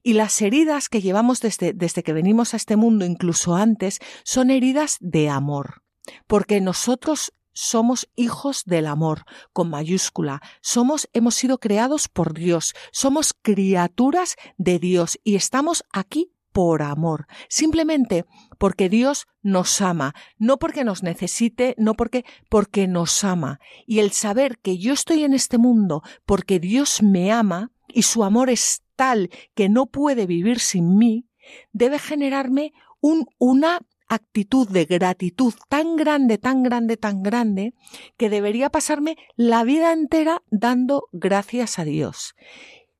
[0.03, 4.51] Y las heridas que llevamos desde, desde que venimos a este mundo, incluso antes, son
[4.51, 5.81] heridas de amor,
[6.27, 10.41] porque nosotros somos hijos del amor, con mayúscula.
[10.61, 12.75] Somos, hemos sido creados por Dios.
[12.91, 18.25] Somos criaturas de Dios y estamos aquí por amor, simplemente
[18.57, 23.59] porque Dios nos ama, no porque nos necesite, no porque porque nos ama.
[23.85, 28.23] Y el saber que yo estoy en este mundo porque Dios me ama y su
[28.23, 31.27] amor es tal que no puede vivir sin mí,
[31.73, 37.73] debe generarme un, una actitud de gratitud tan grande, tan grande, tan grande,
[38.17, 42.35] que debería pasarme la vida entera dando gracias a Dios.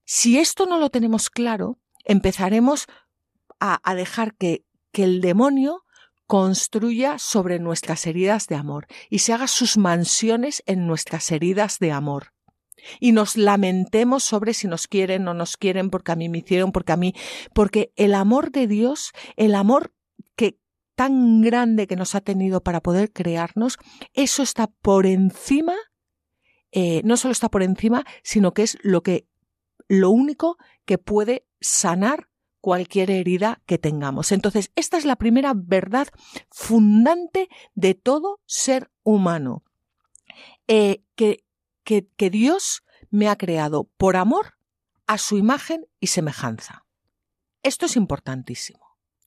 [0.04, 2.88] Si esto no lo tenemos claro, empezaremos
[3.60, 5.84] a, dejar que, que el demonio
[6.28, 11.91] construya sobre nuestras heridas de amor y se haga sus mansiones en nuestras heridas de
[11.91, 12.34] amor.
[13.00, 16.39] Y nos lamentemos sobre si nos quieren o no nos quieren porque a mí me
[16.39, 17.15] hicieron, porque a mí,
[17.54, 19.91] porque el amor de Dios, el amor
[20.95, 23.77] tan grande que nos ha tenido para poder crearnos,
[24.13, 25.75] eso está por encima,
[26.71, 29.27] eh, no solo está por encima, sino que es lo que,
[29.88, 32.29] lo único que puede sanar
[32.62, 34.31] cualquier herida que tengamos.
[34.31, 36.08] Entonces, esta es la primera verdad
[36.49, 39.63] fundante de todo ser humano.
[40.67, 41.45] Eh, que,
[41.84, 44.55] que, que Dios me ha creado por amor
[45.05, 46.86] a su imagen y semejanza.
[47.62, 48.85] Esto es importantísimo.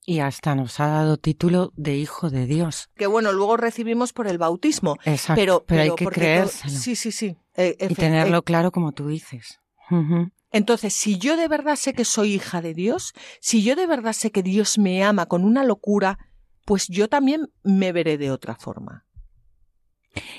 [0.09, 2.89] Y hasta nos ha dado título de hijo de Dios.
[2.95, 4.95] Que bueno, luego recibimos por el bautismo.
[5.05, 5.39] Exacto.
[5.39, 6.71] Pero, pero, hay que creérselo.
[6.73, 7.37] todo- Sí, sí, sí.
[7.55, 9.59] Eh, y tenerlo eh, claro como tú dices.
[10.51, 14.13] Entonces, si yo de verdad sé que soy hija de Dios, si yo de verdad
[14.13, 16.17] sé que Dios me ama con una locura,
[16.65, 19.05] pues yo también me veré de otra forma.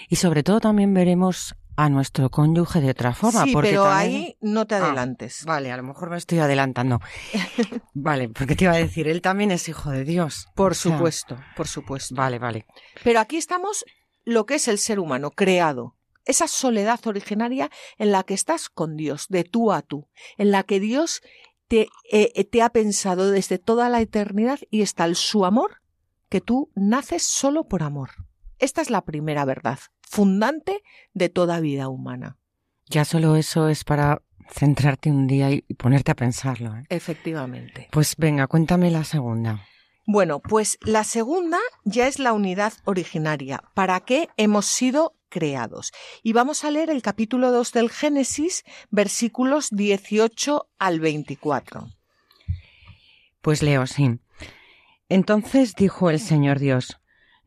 [0.09, 3.45] Y sobre todo también veremos a nuestro cónyuge de otra forma.
[3.45, 5.45] sí, porque pero también- ahí no te Ah, adelantes.
[5.45, 7.01] Vale, a lo mejor me estoy adelantando.
[7.95, 10.49] vale, porque te iba a decir, él también es hijo de Dios.
[10.55, 12.15] Por O sea, supuesto, por supuesto.
[12.15, 12.67] Vale, vale.
[13.05, 13.85] Pero aquí estamos
[14.25, 15.97] lo que es el ser humano, creado.
[16.27, 20.63] Esa soledad originaria en la que estás con Dios, de tú a tú, en la
[20.65, 21.23] que Dios
[21.67, 25.81] te, eh, te ha pensado desde toda la eternidad y está el su amor,
[26.29, 28.11] que tú naces solo por amor.
[28.61, 30.83] Esta es la primera verdad, fundante
[31.15, 32.37] de toda vida humana.
[32.87, 36.77] Ya solo eso es para centrarte un día y ponerte a pensarlo.
[36.77, 36.85] ¿eh?
[36.91, 37.89] Efectivamente.
[37.91, 39.65] Pues venga, cuéntame la segunda.
[40.07, 43.63] Bueno, pues la segunda ya es la unidad originaria.
[43.75, 45.93] ¿Para qué hemos sido creados?
[46.23, 51.89] Y vamos a leer el capítulo 2 del Génesis, versículos 18 al 24.
[53.41, 54.19] Pues leo, sí.
[55.09, 57.00] Entonces dijo el Señor Dios,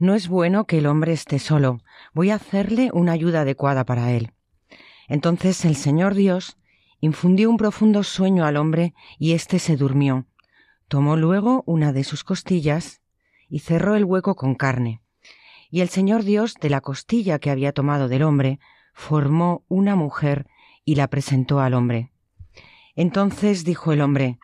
[0.03, 1.79] No es bueno que el hombre esté solo,
[2.13, 4.33] voy a hacerle una ayuda adecuada para él.
[5.07, 6.57] Entonces el Señor Dios
[6.99, 10.25] infundió un profundo sueño al hombre y éste se durmió.
[10.89, 13.01] Tomó luego una de sus costillas
[13.47, 15.01] y cerró el hueco con carne.
[15.71, 18.59] Y el Señor Dios de la costilla que había tomado del hombre
[18.93, 20.47] formó una mujer
[20.83, 22.11] y la presentó al hombre.
[22.97, 24.37] Entonces dijo el hombre,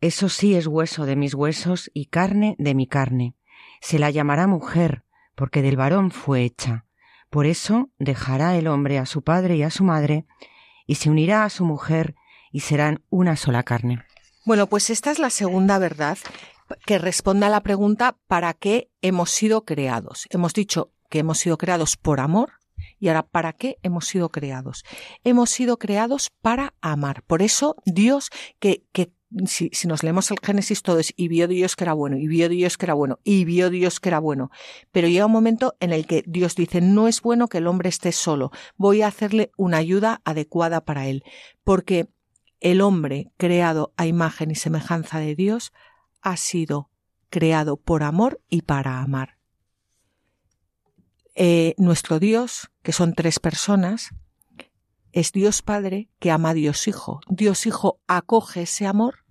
[0.00, 3.34] Eso sí es hueso de mis huesos y carne de mi carne.
[3.80, 6.86] Se la llamará mujer, porque del varón fue hecha.
[7.30, 10.26] Por eso dejará el hombre a su padre y a su madre,
[10.86, 12.14] y se unirá a su mujer,
[12.52, 14.02] y serán una sola carne.
[14.44, 16.18] Bueno, pues esta es la segunda verdad
[16.84, 20.26] que responde a la pregunta ¿para qué hemos sido creados?
[20.30, 22.52] Hemos dicho que hemos sido creados por amor
[22.98, 24.84] y ahora ¿para qué hemos sido creados?
[25.24, 27.22] Hemos sido creados para amar.
[27.24, 29.12] Por eso Dios, que, que
[29.46, 32.26] si, si nos leemos el Génesis todo es y vio Dios que era bueno, y
[32.26, 34.50] vio Dios que era bueno, y vio Dios que era bueno.
[34.92, 37.88] Pero llega un momento en el que Dios dice, no es bueno que el hombre
[37.88, 41.24] esté solo, voy a hacerle una ayuda adecuada para él.
[41.64, 42.08] Porque
[42.60, 45.72] el hombre creado a imagen y semejanza de Dios
[46.22, 46.90] ha sido
[47.28, 49.36] creado por amor y para amar.
[51.34, 54.14] Eh, nuestro Dios, que son tres personas,
[55.12, 57.20] es Dios Padre que ama a Dios Hijo.
[57.28, 59.25] Dios Hijo acoge ese amor,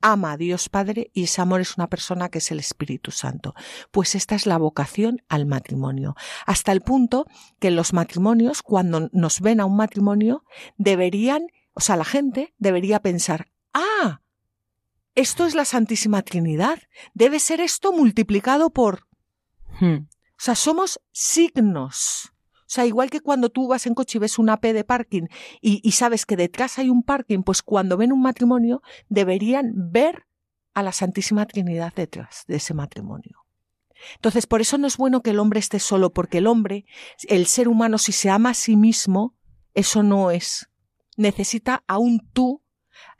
[0.00, 3.54] ama a Dios Padre y ese amor es una persona que es el Espíritu Santo.
[3.90, 6.14] Pues esta es la vocación al matrimonio.
[6.46, 7.26] Hasta el punto
[7.58, 10.44] que los matrimonios, cuando nos ven a un matrimonio,
[10.76, 14.20] deberían, o sea, la gente debería pensar, ah,
[15.14, 16.78] esto es la Santísima Trinidad.
[17.14, 19.06] Debe ser esto multiplicado por...
[19.80, 20.06] Hmm.
[20.06, 22.32] O sea, somos signos.
[22.68, 25.22] O sea, igual que cuando tú vas en coche y ves una P de parking
[25.62, 30.26] y, sabes que detrás hay un parking, pues cuando ven un matrimonio deberían ver
[30.74, 33.46] a la Santísima Trinidad detrás de ese matrimonio.
[34.16, 36.84] Entonces, por eso no es bueno que el hombre esté solo, porque el hombre,
[37.26, 39.34] el ser humano, si se ama a sí mismo,
[39.72, 40.68] eso no es.
[41.16, 42.62] Necesita a un tú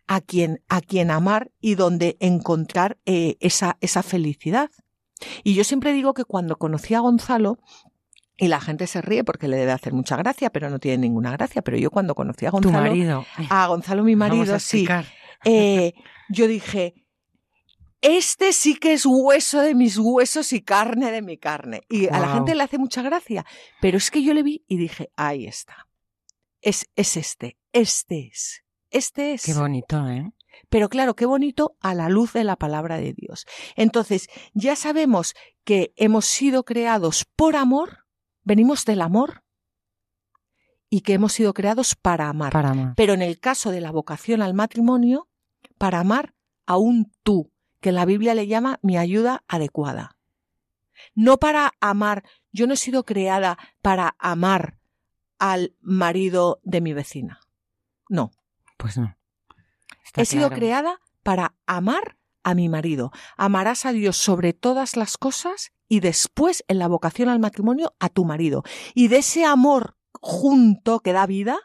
[0.07, 4.71] a quien, a quien amar y donde encontrar eh, esa, esa felicidad.
[5.43, 7.59] Y yo siempre digo que cuando conocí a Gonzalo,
[8.39, 11.33] y la gente se ríe porque le debe hacer mucha gracia, pero no tiene ninguna
[11.33, 11.61] gracia.
[11.61, 12.79] Pero yo cuando conocí a Gonzalo.
[12.79, 13.27] Tu marido.
[13.51, 14.87] A Gonzalo, mi marido, sí.
[15.45, 15.93] Eh,
[16.31, 16.95] yo dije.
[18.01, 21.83] Este sí que es hueso de mis huesos y carne de mi carne.
[21.89, 22.15] Y wow.
[22.15, 23.45] a la gente le hace mucha gracia.
[23.81, 25.89] Pero es que yo le vi y dije, ahí está.
[26.61, 27.59] Es, es este.
[27.73, 28.63] Este es.
[28.91, 29.43] Este es.
[29.43, 30.31] Qué bonito, ¿eh?
[30.69, 33.47] Pero claro, qué bonito a la luz de la palabra de Dios.
[33.75, 38.07] Entonces, ya sabemos que hemos sido creados por amor,
[38.49, 39.45] venimos del amor
[40.89, 42.51] y que hemos sido creados para amar.
[42.51, 42.95] Para amar.
[42.97, 45.29] Pero en el caso de la vocación al matrimonio,
[45.77, 46.35] para amar
[46.65, 50.17] a un tú, que la Biblia le llama mi ayuda adecuada.
[51.15, 54.79] No para amar, yo no he sido creada para amar
[55.39, 57.41] al marido de mi vecina.
[58.09, 58.31] No.
[58.79, 59.15] Pues no.
[60.03, 60.49] Está he claro.
[60.49, 63.13] sido creada para amar a mi marido.
[63.37, 68.09] Amarás a Dios sobre todas las cosas y después en la vocación al matrimonio a
[68.09, 68.63] tu marido.
[68.95, 71.59] Y de ese amor junto que da vida,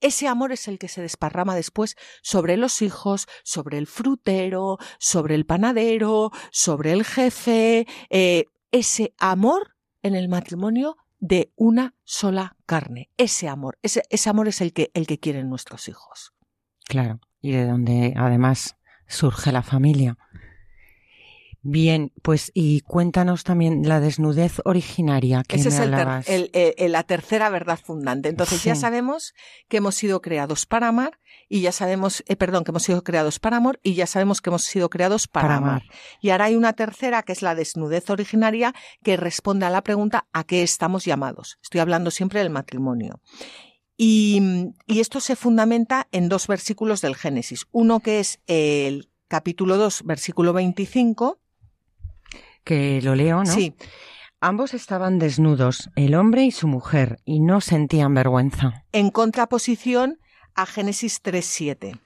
[0.00, 5.34] ese amor es el que se desparrama después sobre los hijos, sobre el frutero, sobre
[5.34, 7.86] el panadero, sobre el jefe.
[8.08, 13.10] Eh, ese amor en el matrimonio de una sola carne.
[13.18, 16.32] Ese amor, ese, ese amor es el que, el que quieren nuestros hijos.
[16.86, 17.20] Claro.
[17.40, 20.18] y de donde además surge la familia.
[21.62, 26.74] Bien, pues y cuéntanos también la desnudez originaria que Esa me es el ter- el-
[26.78, 28.30] el- la tercera verdad fundante.
[28.30, 29.34] Entonces ya sabemos
[29.68, 31.18] que hemos sido creados para amar
[31.50, 34.48] y ya sabemos, eh, perdón, que hemos sido creados para amor y ya sabemos que
[34.48, 35.70] hemos sido creados para, Para amar.
[35.70, 35.82] amar.
[36.22, 40.28] Y ahora hay una tercera que es la desnudez originaria que responde a la pregunta
[40.32, 41.58] ¿a qué estamos llamados?
[41.62, 43.20] Estoy hablando siempre del matrimonio.
[43.98, 44.40] Y,
[44.86, 47.66] y esto se fundamenta en dos versículos del Génesis.
[47.70, 51.38] Uno que es el capítulo 2, versículo 25.
[52.64, 53.52] Que lo leo, ¿no?
[53.52, 53.74] Sí,
[54.42, 58.84] Ambos estaban desnudos, el hombre y su mujer, y no sentían vergüenza.
[58.92, 60.18] en contraposición
[60.54, 62.00] a Génesis 3.7.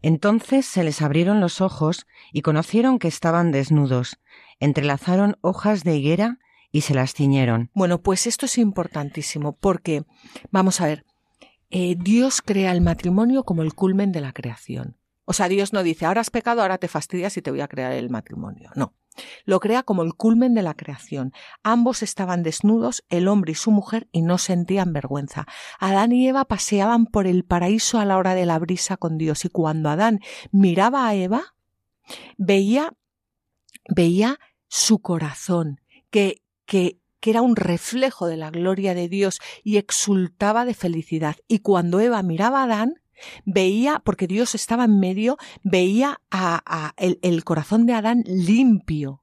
[0.00, 4.20] Entonces se les abrieron los ojos y conocieron que estaban desnudos.
[4.60, 6.38] Entrelazaron hojas de higuera
[6.70, 7.70] y se las ciñeron.
[7.74, 10.04] Bueno, pues esto es importantísimo porque,
[10.52, 11.04] vamos a ver,
[11.70, 14.96] eh, Dios crea el matrimonio como el culmen de la creación.
[15.24, 17.68] O sea, Dios no dice, ahora has pecado, ahora te fastidias y te voy a
[17.68, 18.70] crear el matrimonio.
[18.76, 18.92] No.
[19.44, 21.32] Lo crea como el culmen de la creación.
[21.62, 25.46] Ambos estaban desnudos, el hombre y su mujer, y no sentían vergüenza.
[25.78, 29.44] Adán y Eva paseaban por el paraíso a la hora de la brisa con Dios,
[29.44, 31.54] y cuando Adán miraba a Eva,
[32.36, 32.92] veía,
[33.94, 34.38] veía
[34.68, 40.64] su corazón, que, que, que era un reflejo de la gloria de Dios y exultaba
[40.64, 41.36] de felicidad.
[41.48, 42.94] Y cuando Eva miraba a Adán,
[43.44, 49.22] veía, porque Dios estaba en medio, veía a, el corazón de Adán limpio.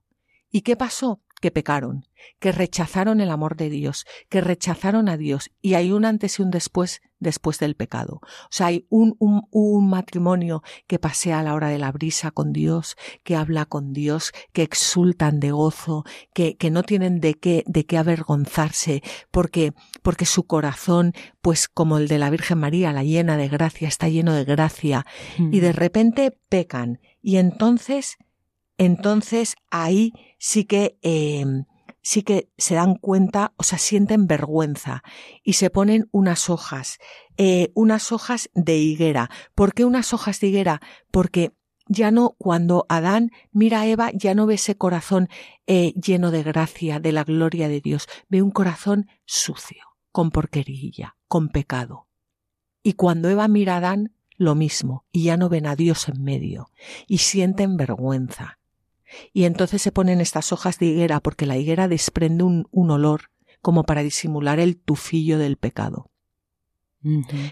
[0.50, 1.21] ¿Y qué pasó?
[1.42, 2.06] Que pecaron,
[2.38, 5.50] que rechazaron el amor de Dios, que rechazaron a Dios.
[5.60, 8.20] Y hay un antes y un después después del pecado.
[8.22, 12.30] O sea, hay un, un, un matrimonio que pasea a la hora de la brisa
[12.30, 17.34] con Dios, que habla con Dios, que exultan de gozo, que, que no tienen de
[17.34, 19.72] qué, de qué avergonzarse, porque,
[20.02, 24.08] porque su corazón, pues como el de la Virgen María, la llena de gracia, está
[24.08, 25.06] lleno de gracia,
[25.38, 27.00] y de repente pecan.
[27.22, 28.16] Y entonces,
[28.78, 31.44] entonces ahí sí que, eh,
[32.02, 35.02] sí que se dan cuenta, o sea, sienten vergüenza
[35.42, 36.98] y se ponen unas hojas,
[37.36, 39.30] eh, unas hojas de higuera.
[39.54, 40.80] ¿Por qué unas hojas de higuera?
[41.10, 41.52] Porque
[41.86, 45.28] ya no, cuando Adán mira a Eva, ya no ve ese corazón
[45.66, 51.16] eh, lleno de gracia, de la gloria de Dios, ve un corazón sucio, con porquería,
[51.28, 52.08] con pecado.
[52.82, 56.22] Y cuando Eva mira a Adán, lo mismo, y ya no ven a Dios en
[56.22, 56.70] medio,
[57.06, 58.58] y sienten vergüenza.
[59.32, 63.30] Y entonces se ponen estas hojas de higuera, porque la higuera desprende un, un olor
[63.60, 66.10] como para disimular el tufillo del pecado.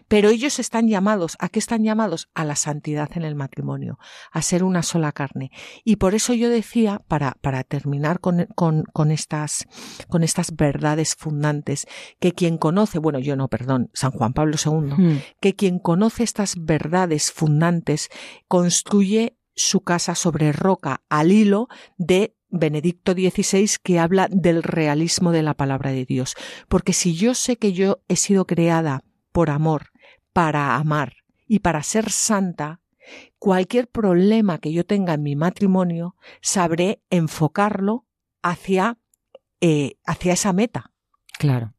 [0.07, 2.29] Pero ellos están llamados, ¿a qué están llamados?
[2.35, 3.99] A la santidad en el matrimonio,
[4.31, 5.51] a ser una sola carne.
[5.83, 9.67] Y por eso yo decía, para, para terminar con, con, con estas,
[10.09, 11.89] con estas verdades fundantes,
[12.21, 15.19] que quien conoce, bueno, yo no, perdón, San Juan Pablo II, Mm.
[15.41, 18.09] que quien conoce estas verdades fundantes
[18.47, 25.43] construye su casa sobre roca al hilo de Benedicto XVI que habla del realismo de
[25.43, 26.35] la palabra de Dios.
[26.69, 29.91] Porque si yo sé que yo he sido creada por amor,
[30.33, 32.81] para amar y para ser santa,
[33.39, 38.07] cualquier problema que yo tenga en mi matrimonio, sabré enfocarlo
[38.43, 38.99] hacia,
[39.61, 40.93] eh, hacia esa meta.
[41.39, 41.75] Claro.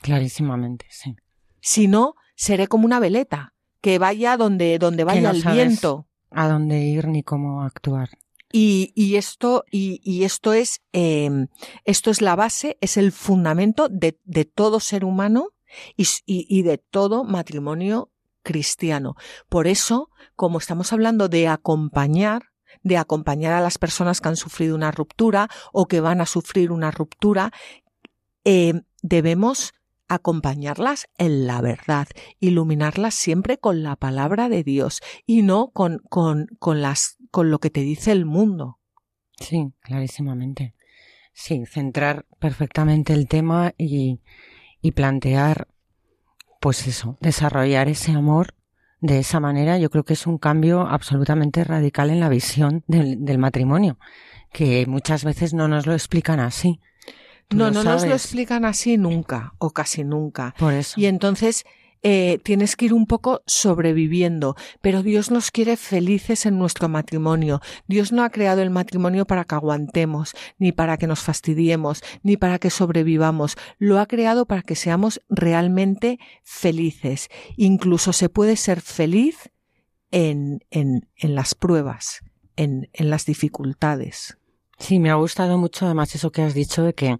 [0.00, 1.16] Clarísimamente, sí.
[1.60, 5.56] Si no, seré como una veleta, que vaya donde, donde vaya no el sabes.
[5.56, 6.07] viento.
[6.30, 8.10] A dónde ir ni cómo actuar.
[8.50, 11.46] Y, y esto, y, y esto es, eh,
[11.84, 15.50] esto es la base, es el fundamento de, de todo ser humano
[15.96, 18.10] y, y, de todo matrimonio
[18.42, 19.16] cristiano.
[19.50, 22.44] Por eso, como estamos hablando de acompañar,
[22.82, 26.72] de acompañar a las personas que han sufrido una ruptura o que van a sufrir
[26.72, 27.52] una ruptura,
[28.44, 29.74] eh, debemos
[30.08, 32.08] acompañarlas en la verdad,
[32.40, 37.58] iluminarlas siempre con la palabra de Dios y no con, con, con las, con lo
[37.58, 38.78] que te dice el mundo.
[39.38, 40.74] Sí, clarísimamente.
[41.32, 44.20] Sí, centrar perfectamente el tema y,
[44.80, 45.68] y plantear,
[46.60, 48.54] pues eso, desarrollar ese amor
[49.00, 49.78] de esa manera.
[49.78, 53.98] Yo creo que es un cambio absolutamente radical en la visión del, del matrimonio,
[54.52, 56.80] que muchas veces no nos lo explican así.
[57.50, 60.54] No, no nos lo explican así nunca o casi nunca.
[60.58, 61.00] Por eso.
[61.00, 61.64] Y entonces
[62.02, 67.60] eh, tienes que ir un poco sobreviviendo, pero Dios nos quiere felices en nuestro matrimonio.
[67.88, 72.36] Dios no ha creado el matrimonio para que aguantemos, ni para que nos fastidiemos, ni
[72.36, 73.56] para que sobrevivamos.
[73.78, 77.28] Lo ha creado para que seamos realmente felices.
[77.56, 79.50] Incluso se puede ser feliz
[80.12, 82.20] en, en, en las pruebas,
[82.56, 84.38] en, en las dificultades.
[84.78, 87.18] Sí, me ha gustado mucho además eso que has dicho de que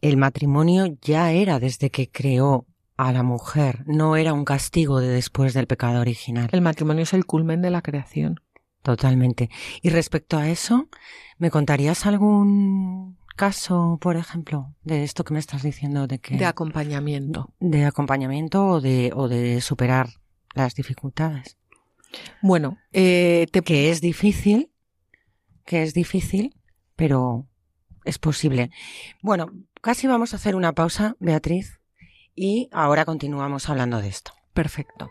[0.00, 5.08] el matrimonio ya era desde que creó a la mujer, no era un castigo de
[5.08, 6.48] después del pecado original.
[6.52, 8.40] El matrimonio es el culmen de la creación.
[8.82, 9.48] Totalmente.
[9.80, 10.88] Y respecto a eso,
[11.38, 16.44] ¿me contarías algún caso, por ejemplo, de esto que me estás diciendo de que de
[16.44, 20.08] acompañamiento, de acompañamiento o de o de superar
[20.54, 21.56] las dificultades?
[22.42, 24.71] Bueno, eh, que es difícil,
[25.64, 26.54] que es difícil,
[26.96, 27.46] pero
[28.04, 28.70] es posible.
[29.22, 29.50] Bueno,
[29.80, 31.80] casi vamos a hacer una pausa, Beatriz,
[32.34, 34.32] y ahora continuamos hablando de esto.
[34.52, 35.10] Perfecto.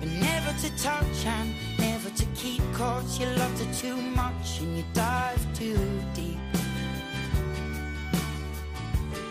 [0.00, 4.78] But never to touch and never to keep Cause you loved her too much and
[4.78, 5.76] you dive too
[6.14, 6.38] deep.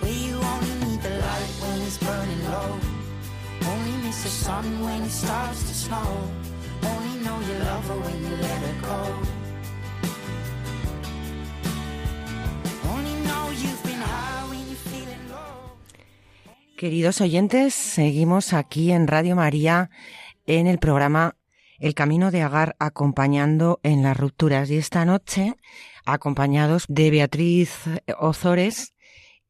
[0.01, 2.79] Where you only need the light when it's burning low.
[3.71, 6.29] Only miss the sun when it starts to snow.
[6.83, 9.39] Only know you love her when you let her go.
[16.79, 19.89] Queridos oyentes, seguimos aquí en Radio María
[20.49, 21.35] en el programa
[21.77, 25.53] El Camino de Agar acompañando en las rupturas y esta noche
[26.05, 27.71] acompañados de Beatriz
[28.17, 28.95] Ozores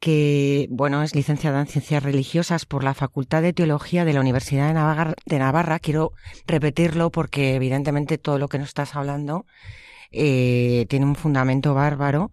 [0.02, 4.68] que, bueno, es licenciada en Ciencias Religiosas por la Facultad de Teología de la Universidad
[4.68, 5.80] de Navarra.
[5.80, 6.12] Quiero
[6.46, 9.46] repetirlo porque evidentemente todo lo que nos estás hablando
[10.12, 12.30] eh, tiene un fundamento bárbaro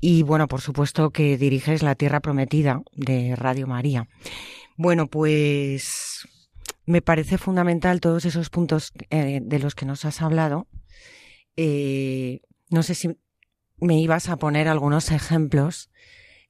[0.00, 4.08] y bueno, por supuesto que diriges La Tierra Prometida de Radio María.
[4.78, 6.26] Bueno, pues
[6.90, 10.66] me parece fundamental todos esos puntos eh, de los que nos has hablado.
[11.56, 13.16] Eh, no sé si
[13.78, 15.90] me ibas a poner algunos ejemplos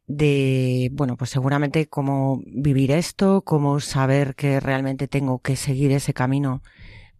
[0.06, 6.14] de, bueno, pues seguramente cómo vivir esto, cómo saber que realmente tengo que seguir ese
[6.14, 6.62] camino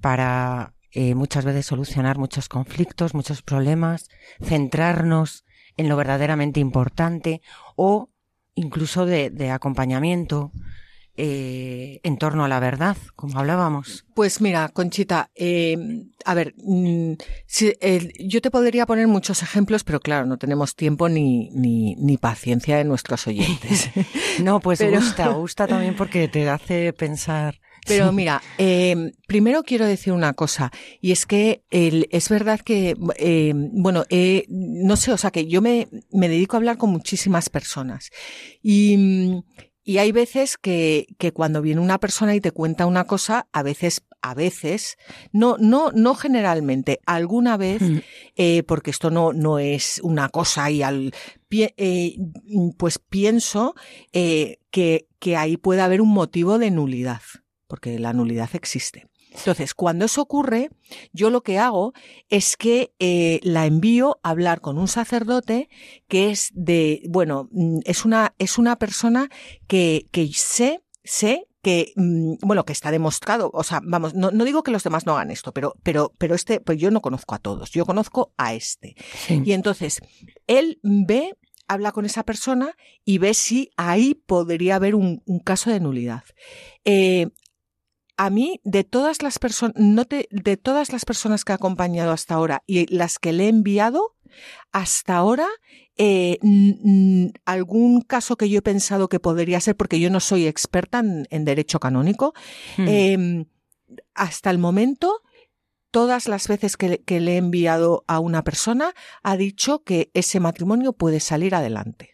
[0.00, 4.08] para eh, muchas veces solucionar muchos conflictos, muchos problemas,
[4.42, 5.44] centrarnos
[5.76, 7.42] en lo verdaderamente importante
[7.76, 8.10] o
[8.54, 10.52] incluso de, acompañamiento
[11.22, 14.06] eh, en torno a la verdad, como hablábamos.
[14.14, 15.76] Pues mira, Conchita, eh,
[16.24, 17.12] a ver, mm,
[18.20, 22.78] yo te podría poner muchos ejemplos, pero claro, no tenemos tiempo ni, ni, ni paciencia
[22.78, 23.90] de nuestros oyentes.
[24.42, 30.12] no, pues gusta, gusta también porque te hace pensar pero mira, eh, primero quiero decir
[30.12, 35.30] una cosa, y es que es verdad que, eh, bueno, eh, no sé, o sea,
[35.30, 38.10] que yo me, me dedico a hablar con muchísimas personas.
[38.62, 39.42] Y,
[39.91, 43.64] y hay veces que, que cuando viene una persona y te cuenta una cosa, a
[43.64, 44.99] veces a veces,
[45.32, 47.99] no, no, no generalmente, alguna vez, mm.
[48.36, 51.12] eh, porque esto no, no es una cosa y al,
[51.51, 52.16] eh,
[52.78, 53.74] pues pienso
[54.12, 57.22] eh, que, que ahí puede haber un motivo de nulidad
[57.66, 59.09] porque la nulidad existe.
[59.33, 60.70] Entonces, cuando eso ocurre,
[61.12, 61.93] yo lo que hago
[62.28, 65.68] es que eh, la envío a hablar con un sacerdote
[66.09, 69.31] que es de, bueno, mm, es una, es una persona
[69.66, 74.45] que, que sé, sé que, mm, bueno, que está demostrado, o sea, vamos, no, no,
[74.45, 77.35] digo que los demás no hagan esto, pero, pero, pero este, pues yo no conozco
[77.35, 78.97] a todos, yo conozco a este.
[79.14, 79.43] Sí.
[79.45, 80.01] Y entonces,
[80.47, 81.37] él ve,
[81.68, 82.74] habla con esa persona
[83.05, 86.24] y ve si ahí podría haber un, un caso de nulidad.
[86.85, 87.28] Eh,
[88.20, 92.12] a mí, de todas las personas, no te, de todas las personas que he acompañado
[92.12, 94.14] hasta ahora y las que le he enviado,
[94.72, 95.46] hasta ahora,
[95.96, 96.38] eh,
[97.46, 101.28] algún caso que yo he pensado que podría ser, porque yo no soy experta en,
[101.30, 102.34] en derecho canónico,
[102.76, 102.88] Hmm.
[102.88, 103.46] eh,
[104.12, 105.22] hasta el momento,
[105.90, 108.92] todas las veces que, que le he enviado a una persona,
[109.22, 112.10] ha dicho que ese matrimonio puede salir adelante.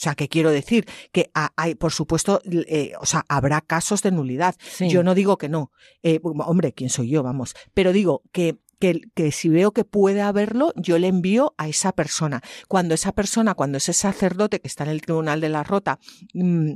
[0.00, 4.10] O sea, que quiero decir que hay, por supuesto, eh, o sea, habrá casos de
[4.10, 4.54] nulidad.
[4.58, 4.88] Sí.
[4.88, 5.72] Yo no digo que no.
[6.02, 7.22] Eh, hombre, ¿quién soy yo?
[7.22, 7.54] Vamos.
[7.74, 11.92] Pero digo que que, que, si veo que puede haberlo, yo le envío a esa
[11.92, 12.40] persona.
[12.66, 15.98] Cuando esa persona, cuando ese sacerdote que está en el tribunal de la rota,
[16.32, 16.72] mmm,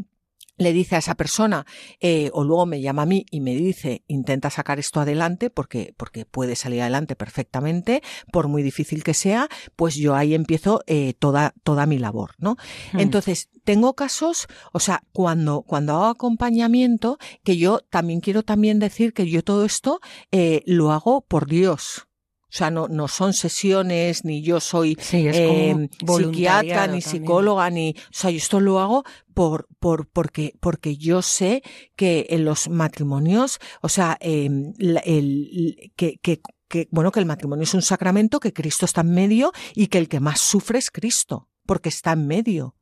[0.56, 1.66] le dice a esa persona,
[2.00, 5.94] eh, o luego me llama a mí y me dice, intenta sacar esto adelante porque,
[5.96, 8.02] porque puede salir adelante perfectamente,
[8.32, 12.56] por muy difícil que sea, pues yo ahí empiezo eh, toda, toda mi labor, ¿no?
[12.92, 13.00] Hmm.
[13.00, 19.12] Entonces, tengo casos, o sea, cuando, cuando hago acompañamiento, que yo también quiero también decir
[19.12, 20.00] que yo todo esto
[20.30, 22.06] eh, lo hago por Dios.
[22.54, 27.02] O sea, no, no son sesiones, ni yo soy sí, eh, psiquiatra, ni también.
[27.02, 27.96] psicóloga, ni.
[27.98, 29.02] O sea, yo esto lo hago
[29.34, 31.64] por, por, porque, porque yo sé
[31.96, 34.48] que en los matrimonios, o sea, eh,
[34.78, 39.00] el, el, que, que, que, bueno, que el matrimonio es un sacramento, que Cristo está
[39.00, 42.76] en medio y que el que más sufre es Cristo, porque está en medio.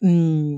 [0.00, 0.56] Mm,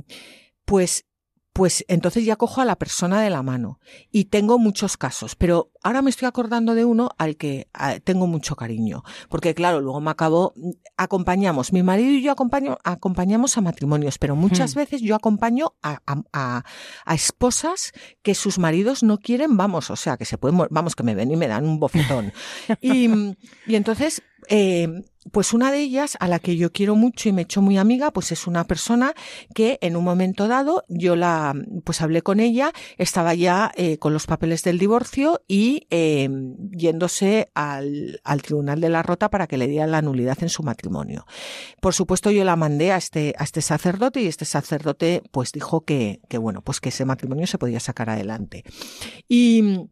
[0.65, 1.07] pues
[1.55, 3.79] pues entonces ya cojo a la persona de la mano.
[4.11, 8.27] Y tengo muchos casos, pero ahora me estoy acordando de uno al que a, tengo
[8.27, 9.05] mucho cariño.
[9.29, 10.53] Porque claro, luego me acabó,
[10.97, 14.79] acompañamos, mi marido y yo acompaño, acompañamos a matrimonios, pero muchas hmm.
[14.79, 16.65] veces yo acompaño a, a,
[17.07, 17.93] a, esposas
[18.23, 21.31] que sus maridos no quieren, vamos, o sea, que se pueden, vamos, que me ven
[21.31, 22.33] y me dan un bofetón.
[22.81, 23.09] y,
[23.69, 27.43] y entonces, eh, pues una de ellas, a la que yo quiero mucho y me
[27.43, 29.15] he hecho muy amiga, pues es una persona
[29.55, 31.55] que en un momento dado yo la,
[31.85, 36.29] pues hablé con ella, estaba ya eh, con los papeles del divorcio y eh,
[36.71, 40.63] yéndose al, al, tribunal de la rota para que le dieran la nulidad en su
[40.63, 41.27] matrimonio.
[41.81, 45.83] Por supuesto yo la mandé a este, a este sacerdote y este sacerdote pues dijo
[45.83, 48.65] que, que bueno, pues que ese matrimonio se podía sacar adelante.
[49.29, 49.89] Y,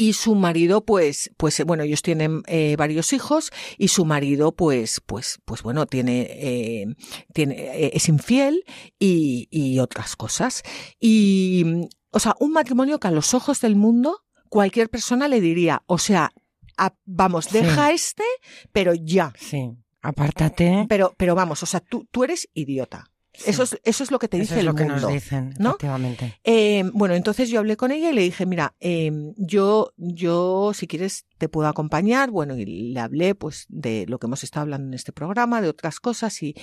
[0.00, 5.02] y su marido pues pues bueno ellos tienen eh, varios hijos y su marido pues
[5.04, 6.86] pues pues bueno tiene eh,
[7.34, 8.64] tiene eh, es infiel
[8.98, 10.62] y, y otras cosas.
[11.00, 15.82] Y o sea un matrimonio que a los ojos del mundo cualquier persona le diría
[15.86, 16.30] o sea
[16.76, 17.94] a, vamos deja sí.
[17.94, 18.24] este
[18.72, 19.32] pero ya.
[19.36, 20.86] Sí apártate.
[20.88, 23.50] Pero pero vamos o sea tú tú eres idiota Sí.
[23.50, 25.54] Eso, es, eso es lo que te eso dice es el lo que nos dicen,
[25.60, 25.70] ¿no?
[25.70, 26.40] efectivamente.
[26.42, 30.88] Eh, bueno, entonces yo hablé con ella y le dije, mira, eh, yo, yo, si
[30.88, 32.32] quieres, te puedo acompañar.
[32.32, 35.68] Bueno, y le hablé, pues, de lo que hemos estado hablando en este programa, de
[35.68, 36.56] otras cosas y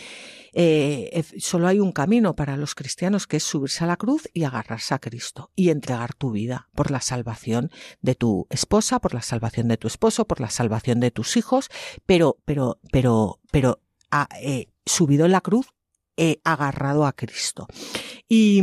[0.51, 4.43] eh, solo hay un camino para los cristianos que es subirse a la cruz y
[4.43, 7.71] agarrarse a Cristo y entregar tu vida por la salvación
[8.01, 11.69] de tu esposa, por la salvación de tu esposo, por la salvación de tus hijos,
[12.05, 13.79] pero, pero, pero, pero,
[14.11, 14.27] a,
[14.85, 15.67] subido en la cruz
[16.17, 17.67] eh, agarrado a Cristo.
[18.27, 18.61] Y,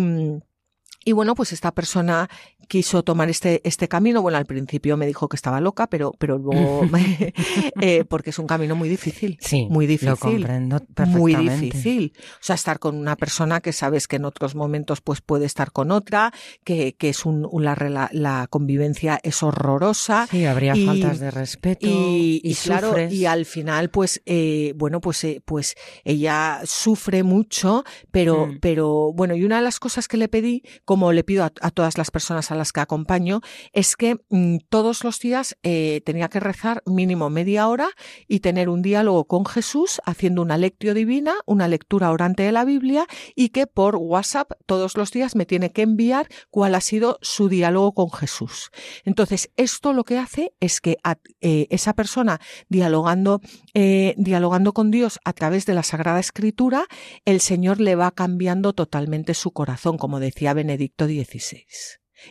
[1.04, 2.28] y bueno, pues esta persona
[2.68, 4.22] quiso tomar este, este camino.
[4.22, 6.82] Bueno, al principio me dijo que estaba loca, pero, pero luego,
[7.80, 9.38] eh, porque es un camino muy difícil.
[9.40, 10.10] Sí, muy difícil.
[10.10, 11.18] Lo comprendo perfectamente.
[11.18, 12.12] Muy difícil.
[12.16, 15.72] O sea, estar con una persona que sabes que en otros momentos pues puede estar
[15.72, 16.32] con otra,
[16.64, 20.26] que, que es un, la, la, la convivencia es horrorosa.
[20.30, 21.86] Sí, habría y, faltas de respeto.
[21.86, 25.74] Y, y, y claro, y al final, pues, eh, bueno, pues, eh, pues
[26.04, 28.58] ella sufre mucho, pero, mm.
[28.60, 30.62] pero bueno, y una de las cosas que le pedí,
[30.92, 33.40] como le pido a, todas las personas a las que acompaño
[33.72, 37.88] es que mmm, todos los días eh, tenía que rezar mínimo media hora
[38.28, 42.66] y tener un diálogo con Jesús haciendo una lectio divina, una lectura orante de la
[42.66, 47.18] Biblia y que por WhatsApp todos los días me tiene que enviar cuál ha sido
[47.22, 48.70] su diálogo con Jesús.
[49.06, 52.38] Entonces, esto lo que hace es que a, eh, esa persona
[52.68, 53.40] dialogando,
[53.72, 56.84] eh, dialogando con Dios a través de la Sagrada Escritura,
[57.24, 60.52] el Señor le va cambiando totalmente su corazón, como decía
[60.82, 61.64] Benedicto XVI.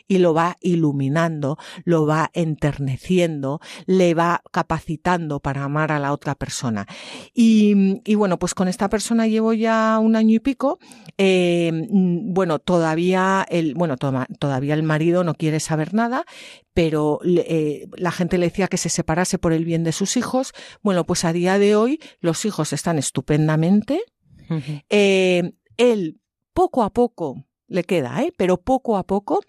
[0.07, 6.33] y lo va iluminando, lo va enterneciendo, le va capacitando para amar a la otra
[6.35, 6.87] persona.
[7.33, 10.79] Y, y bueno, pues con esta persona llevo ya un año y pico.
[11.17, 16.23] Eh, bueno, todavía el, bueno, to todavía el marido no quiere saber nada,
[16.73, 20.53] pero eh, la gente le decía que se separase por el bien de sus hijos.
[20.81, 24.01] Bueno, pues a día de hoy los hijos están estupendamente.
[24.89, 26.21] eh, él
[26.53, 28.33] poco a poco le queda, ¿eh?
[28.37, 29.41] pero poco a poco.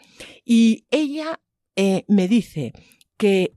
[0.45, 1.41] Y ella
[1.77, 2.73] eh, me dice
[3.17, 3.55] que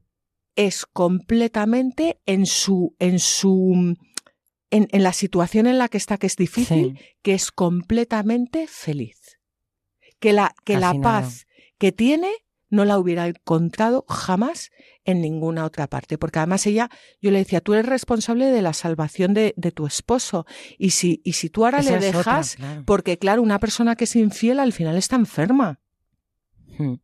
[0.55, 3.95] es completamente en su, en su,
[4.71, 7.05] en, en, la situación en la que está, que es difícil, sí.
[7.21, 9.39] que es completamente feliz.
[10.19, 11.45] Que la, que la paz
[11.77, 12.31] que tiene
[12.69, 14.71] no la hubiera encontrado jamás
[15.05, 16.17] en ninguna otra parte.
[16.17, 16.89] Porque además ella,
[17.21, 20.45] yo le decía, tú eres responsable de la salvación de, de tu esposo.
[20.77, 22.83] Y si, y si tú ahora Esa le dejas, otra, claro.
[22.85, 25.79] porque claro, una persona que es infiel al final está enferma.
[26.77, 26.95] Hmm.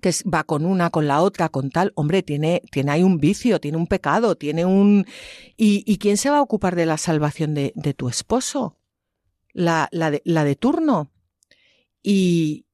[0.00, 3.60] Que va con una, con la otra, con tal, hombre, tiene, tiene ahí un vicio,
[3.60, 5.06] tiene un pecado, tiene un...
[5.56, 8.78] ¿Y, y quién se va a ocupar de la salvación de, de tu esposo?
[9.52, 11.10] La, la, de, la de turno.
[12.02, 12.66] Y,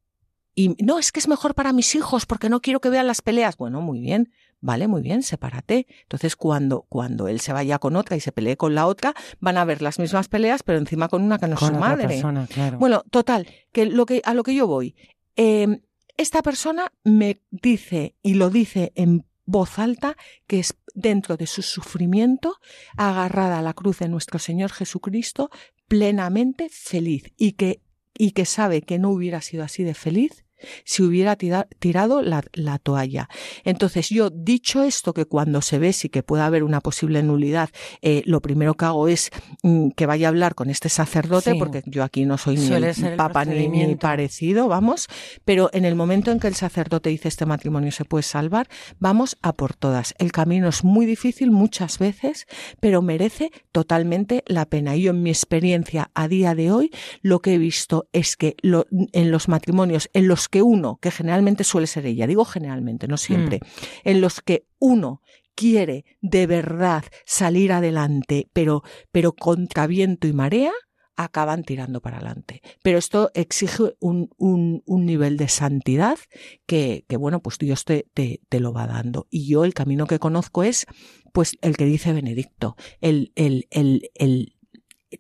[0.54, 3.22] y no, es que es mejor para mis hijos porque no quiero que vean las
[3.22, 3.56] peleas.
[3.56, 4.32] Bueno, muy bien,
[4.62, 5.86] vale, muy bien, sepárate.
[6.02, 9.58] Entonces, cuando, cuando él se vaya con otra y se pelee con la otra, van
[9.58, 12.08] a ver las mismas peleas, pero encima con una que no es su madre.
[12.08, 12.78] persona, claro.
[12.78, 14.96] Bueno, total, que lo que a lo que yo voy.
[15.36, 15.82] Eh,
[16.16, 21.62] esta persona me dice y lo dice en voz alta que es dentro de su
[21.62, 22.58] sufrimiento
[22.96, 25.50] agarrada a la cruz de nuestro Señor Jesucristo
[25.88, 27.80] plenamente feliz y que
[28.14, 30.44] y que sabe que no hubiera sido así de feliz
[30.84, 33.28] si hubiera tira, tirado la, la, toalla.
[33.64, 37.70] Entonces yo, dicho esto, que cuando se ve sí que puede haber una posible nulidad,
[38.00, 39.30] eh, lo primero que hago es
[39.62, 41.58] mm, que vaya a hablar con este sacerdote, Sí.
[41.58, 45.08] porque yo aquí no soy ni Suele el papa ni, parecido, vamos,
[45.44, 49.36] pero en el momento en que el sacerdote dice este matrimonio se puede salvar, vamos
[49.42, 50.14] a por todas.
[50.18, 52.46] El camino es muy difícil muchas veces,
[52.80, 54.96] pero merece totalmente la pena.
[54.96, 56.90] Y yo en mi experiencia a día de hoy,
[57.22, 61.10] lo que he visto es que lo, en los matrimonios en los que uno, que
[61.10, 64.08] generalmente suele ser ella, digo generalmente, no siempre, Mm.
[64.10, 65.22] en los que uno
[65.54, 70.72] quiere de verdad salir adelante, pero, pero contra viento y marea,
[71.16, 72.60] acaban tirando para adelante.
[72.82, 76.18] Pero esto exige un, un, un nivel de santidad
[76.66, 79.26] que, que bueno, pues Dios te, te, te, lo va dando.
[79.30, 80.86] Y yo el camino que conozco es,
[81.32, 84.54] pues, el que dice Benedicto, el, el, el, el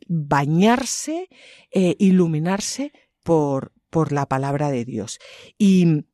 [0.08, 1.28] bañarse,
[1.72, 5.20] eh, iluminarse por, por la palabra de Dios.
[5.58, 6.06] Y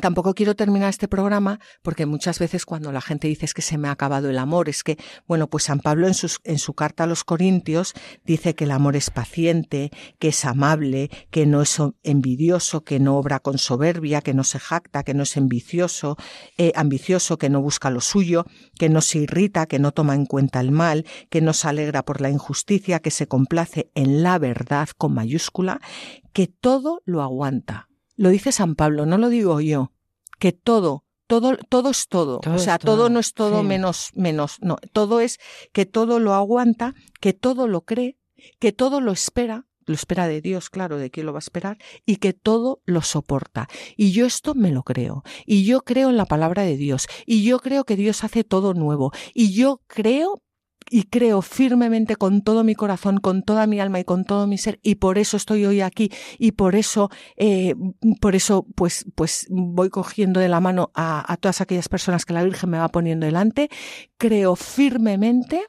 [0.00, 3.78] Tampoco quiero terminar este programa porque muchas veces cuando la gente dice es que se
[3.78, 6.74] me ha acabado el amor, es que, bueno, pues San Pablo en, sus, en su
[6.74, 11.62] carta a los Corintios dice que el amor es paciente, que es amable, que no
[11.62, 16.16] es envidioso, que no obra con soberbia, que no se jacta, que no es ambicioso,
[16.58, 20.26] eh, ambicioso, que no busca lo suyo, que no se irrita, que no toma en
[20.26, 24.40] cuenta el mal, que no se alegra por la injusticia, que se complace en la
[24.40, 25.80] verdad con mayúscula,
[26.32, 27.88] que todo lo aguanta.
[28.16, 29.92] Lo dice San Pablo, no lo digo yo,
[30.38, 32.40] que todo, todo, todo es todo.
[32.40, 33.66] Todo o sea, todo, todo, no es todo sí.
[33.66, 35.38] menos, menos, no, todo es
[35.72, 38.18] que todo lo aguanta, que todo lo cree,
[38.58, 41.78] que todo lo espera, lo espera de Dios, claro, de quién lo va a esperar,
[42.06, 43.68] y que todo lo soporta.
[43.96, 45.24] Y yo esto me lo creo.
[45.44, 47.06] Y yo creo en la palabra de Dios.
[47.26, 49.12] Y yo creo que Dios hace todo nuevo.
[49.34, 50.42] Y yo creo
[50.90, 54.58] y creo firmemente con todo mi corazón, con toda mi alma y con todo mi
[54.58, 57.74] ser, y por eso estoy hoy aquí, y por eso, eh,
[58.20, 62.44] por eso, pues, pues voy cogiendo de la mano a, todas aquellas personas que la
[62.44, 63.68] Virgen me va poniendo delante.
[64.16, 65.66] Creo firmemente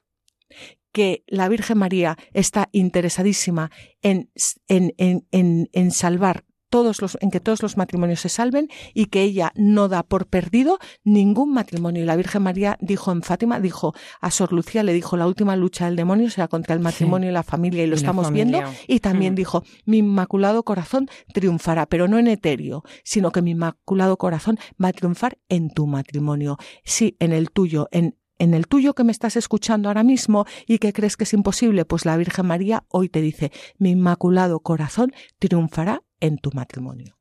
[0.92, 4.30] que la Virgen María está interesadísima en,
[4.68, 6.45] en, en, en salvar
[6.76, 10.28] todos los, en que todos los matrimonios se salven y que ella no da por
[10.28, 12.04] perdido ningún matrimonio.
[12.04, 15.56] Y la Virgen María dijo en Fátima, dijo a Sor Lucía, le dijo la última
[15.56, 17.30] lucha del demonio será contra el matrimonio sí.
[17.30, 18.60] y la familia y lo y estamos viendo.
[18.90, 19.36] Y también mm.
[19.38, 24.90] dijo, mi inmaculado corazón triunfará, pero no en etéreo, sino que mi inmaculado corazón va
[24.90, 26.58] a triunfar en tu matrimonio.
[26.84, 30.80] Sí, en el tuyo, en en el tuyo que me estás escuchando ahora mismo y
[30.80, 35.14] que crees que es imposible, pues la Virgen María hoy te dice, mi inmaculado corazón
[35.40, 37.18] triunfará en tu matrimonio.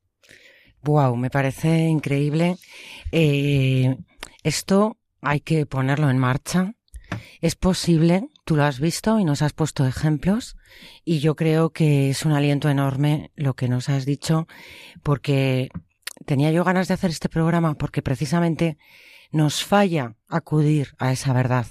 [0.82, 2.56] Wow, me parece increíble.
[3.10, 3.96] Eh,
[4.42, 6.74] esto hay que ponerlo en marcha.
[7.40, 10.56] Es posible, tú lo has visto y nos has puesto ejemplos
[11.04, 14.46] y yo creo que es un aliento enorme lo que nos has dicho
[15.02, 15.70] porque
[16.26, 18.76] tenía yo ganas de hacer este programa porque precisamente
[19.30, 21.66] nos falla acudir a esa verdad,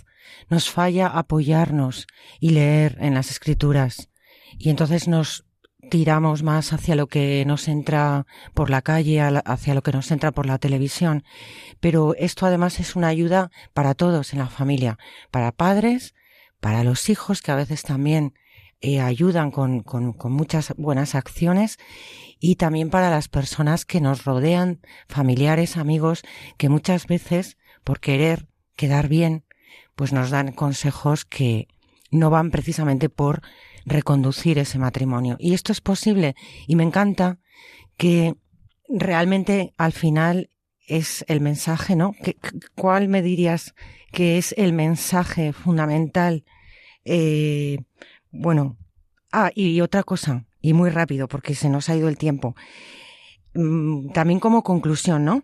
[0.49, 2.07] nos falla apoyarnos
[2.39, 4.09] y leer en las escrituras
[4.57, 5.45] y entonces nos
[5.89, 10.31] tiramos más hacia lo que nos entra por la calle, hacia lo que nos entra
[10.31, 11.23] por la televisión.
[11.79, 14.97] Pero esto además es una ayuda para todos en la familia,
[15.31, 16.13] para padres,
[16.59, 18.33] para los hijos que a veces también
[18.85, 19.85] eh, ayudan con,
[20.25, 21.77] muchas buenas acciones
[22.39, 26.21] y también para las personas que nos rodean, familiares, amigos,
[26.57, 29.45] que muchas veces por querer quedar bien,
[29.95, 31.69] pues nos dan consejos que
[32.11, 33.41] no van precisamente por
[33.85, 35.35] reconducir ese matrimonio.
[35.39, 36.35] Y esto es posible
[36.67, 37.39] y me encanta
[37.97, 38.35] que
[38.87, 40.49] realmente al final
[40.87, 42.15] es el mensaje, ¿no?
[42.75, 43.73] ¿Cuál me dirías
[44.11, 46.43] que es el mensaje fundamental?
[47.05, 47.77] Eh,
[48.31, 48.77] bueno,
[49.31, 52.55] ah, y otra cosa, y muy rápido porque se nos ha ido el tiempo.
[53.53, 55.43] Mm, también como conclusión, ¿no?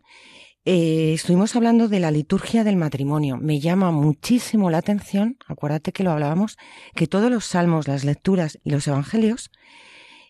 [0.71, 3.37] Eh, estuvimos hablando de la liturgia del matrimonio.
[3.37, 6.59] Me llama muchísimo la atención, acuérdate que lo hablábamos,
[6.93, 9.49] que todos los salmos, las lecturas y los evangelios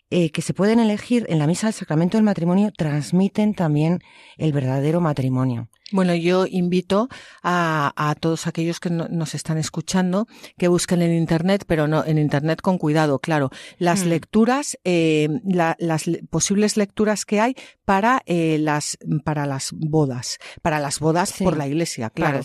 [0.09, 3.99] eh, que se pueden elegir en la misa del sacramento del matrimonio transmiten también
[4.37, 5.67] el verdadero matrimonio.
[5.91, 7.09] Bueno, yo invito
[7.41, 10.27] a, a todos aquellos que nos están escuchando
[10.57, 14.09] que busquen en Internet, pero no en Internet con cuidado, claro, las hmm.
[14.09, 20.79] lecturas, eh, la, las posibles lecturas que hay para eh, las para las bodas, para
[20.79, 22.41] las bodas por la Iglesia, claro,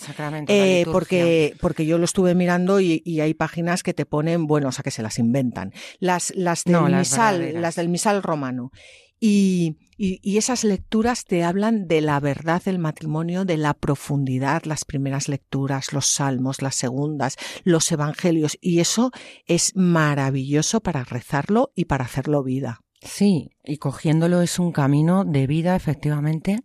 [0.49, 4.69] eh, porque porque yo lo estuve mirando y, y, hay páginas que te ponen, bueno,
[4.69, 8.71] o sea, que se las inventan, las las del misal, las del misal romano.
[9.21, 14.85] Y, y, esas lecturas te hablan de la verdad del matrimonio, de la profundidad, las
[14.85, 19.11] primeras lecturas, los salmos, las segundas, los evangelios, y eso
[19.47, 22.81] es maravilloso para rezarlo y para hacerlo vida.
[23.01, 26.61] Sí, y cogiéndolo es un camino de vida, efectivamente.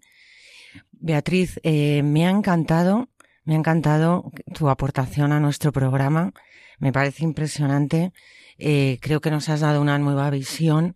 [0.91, 3.09] Beatriz, eh, me ha encantado,
[3.43, 6.33] me ha encantado tu aportación a nuestro programa.
[6.79, 8.11] Me parece impresionante.
[8.57, 10.95] Eh, creo que nos has dado una nueva visión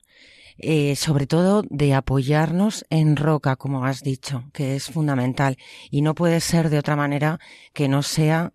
[0.57, 5.57] eh, sobre todo de apoyarnos en roca, como has dicho, que es fundamental.
[5.89, 7.39] Y no puede ser de otra manera
[7.73, 8.51] que no sea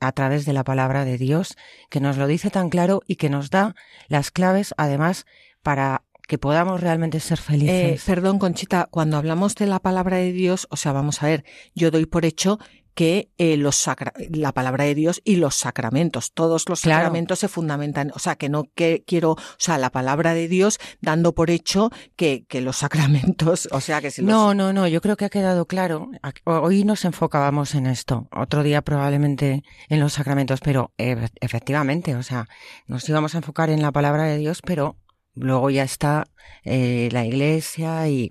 [0.00, 1.56] a través de la palabra de Dios,
[1.88, 3.74] que nos lo dice tan claro y que nos da
[4.08, 5.26] las claves, además,
[5.62, 8.00] para que podamos realmente ser felices.
[8.00, 11.44] Eh, perdón, Conchita, cuando hablamos de la palabra de Dios, o sea, vamos a ver,
[11.74, 12.58] yo doy por hecho
[12.94, 16.32] que eh, los sacra la palabra de Dios y los sacramentos.
[16.32, 18.12] Todos los sacramentos se fundamentan.
[18.14, 21.90] O sea, que no que quiero, o sea, la palabra de Dios dando por hecho
[22.16, 25.30] que, que los sacramentos, o sea, que si No, no, no, yo creo que ha
[25.30, 26.10] quedado claro.
[26.44, 28.28] Hoy nos enfocábamos en esto.
[28.34, 32.48] Otro día probablemente en los sacramentos, pero efectivamente, o sea,
[32.86, 34.96] nos íbamos a enfocar en la palabra de Dios, pero
[35.34, 36.26] luego ya está
[36.64, 38.30] eh, la iglesia y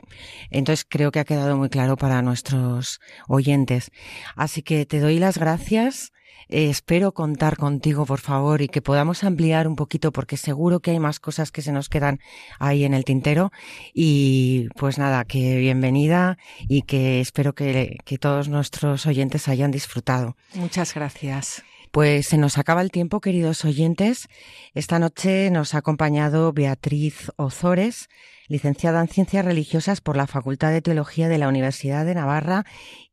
[0.49, 3.91] entonces creo que ha quedado muy claro para nuestros oyentes.
[4.35, 6.11] Así que te doy las gracias.
[6.49, 10.91] Eh, espero contar contigo, por favor, y que podamos ampliar un poquito, porque seguro que
[10.91, 12.19] hay más cosas que se nos quedan
[12.59, 13.51] ahí en el tintero.
[13.93, 16.37] Y pues nada, que bienvenida
[16.67, 20.35] y que espero que, que todos nuestros oyentes hayan disfrutado.
[20.53, 21.63] Muchas gracias.
[21.91, 24.29] Pues se nos acaba el tiempo, queridos oyentes.
[24.73, 28.07] Esta noche nos ha acompañado Beatriz Ozores,
[28.47, 32.63] licenciada en Ciencias Religiosas por la Facultad de Teología de la Universidad de Navarra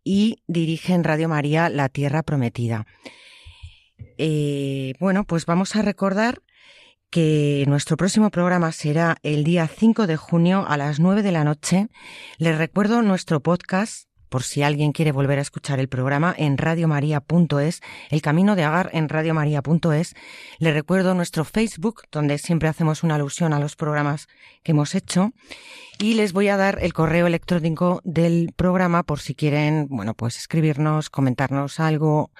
[0.04, 2.86] y dirige en Radio María La Tierra Prometida.
[4.16, 6.40] Eh, bueno, pues vamos a recordar
[7.10, 11.42] que nuestro próximo programa será el día 5 de junio a las 9 de la
[11.42, 11.88] noche.
[12.38, 17.80] Les recuerdo nuestro podcast por si alguien quiere volver a escuchar el programa en radiomaria.es,
[18.10, 20.14] El Camino de Agar en radiomaria.es.
[20.58, 24.28] Le recuerdo nuestro Facebook, donde siempre hacemos una alusión a los programas
[24.62, 25.32] que hemos hecho.
[26.00, 30.36] Y les voy a dar el correo electrónico del programa por si quieren, bueno, pues
[30.36, 32.30] escribirnos, comentarnos algo,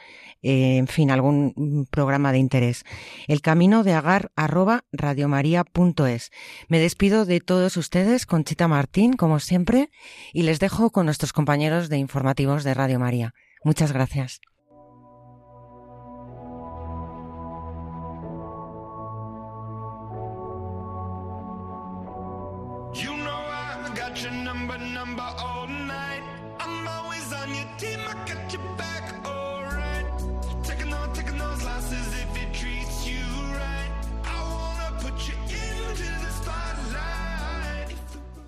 [0.42, 2.84] eh, en fin, algún programa de interés.
[3.26, 6.30] El camino de agar arroba radiomaria.es.
[6.68, 9.90] Me despido de todos ustedes, Conchita Martín, como siempre,
[10.32, 13.34] y les dejo con nuestros compañeros de informativos de Radio María.
[13.64, 14.40] Muchas gracias.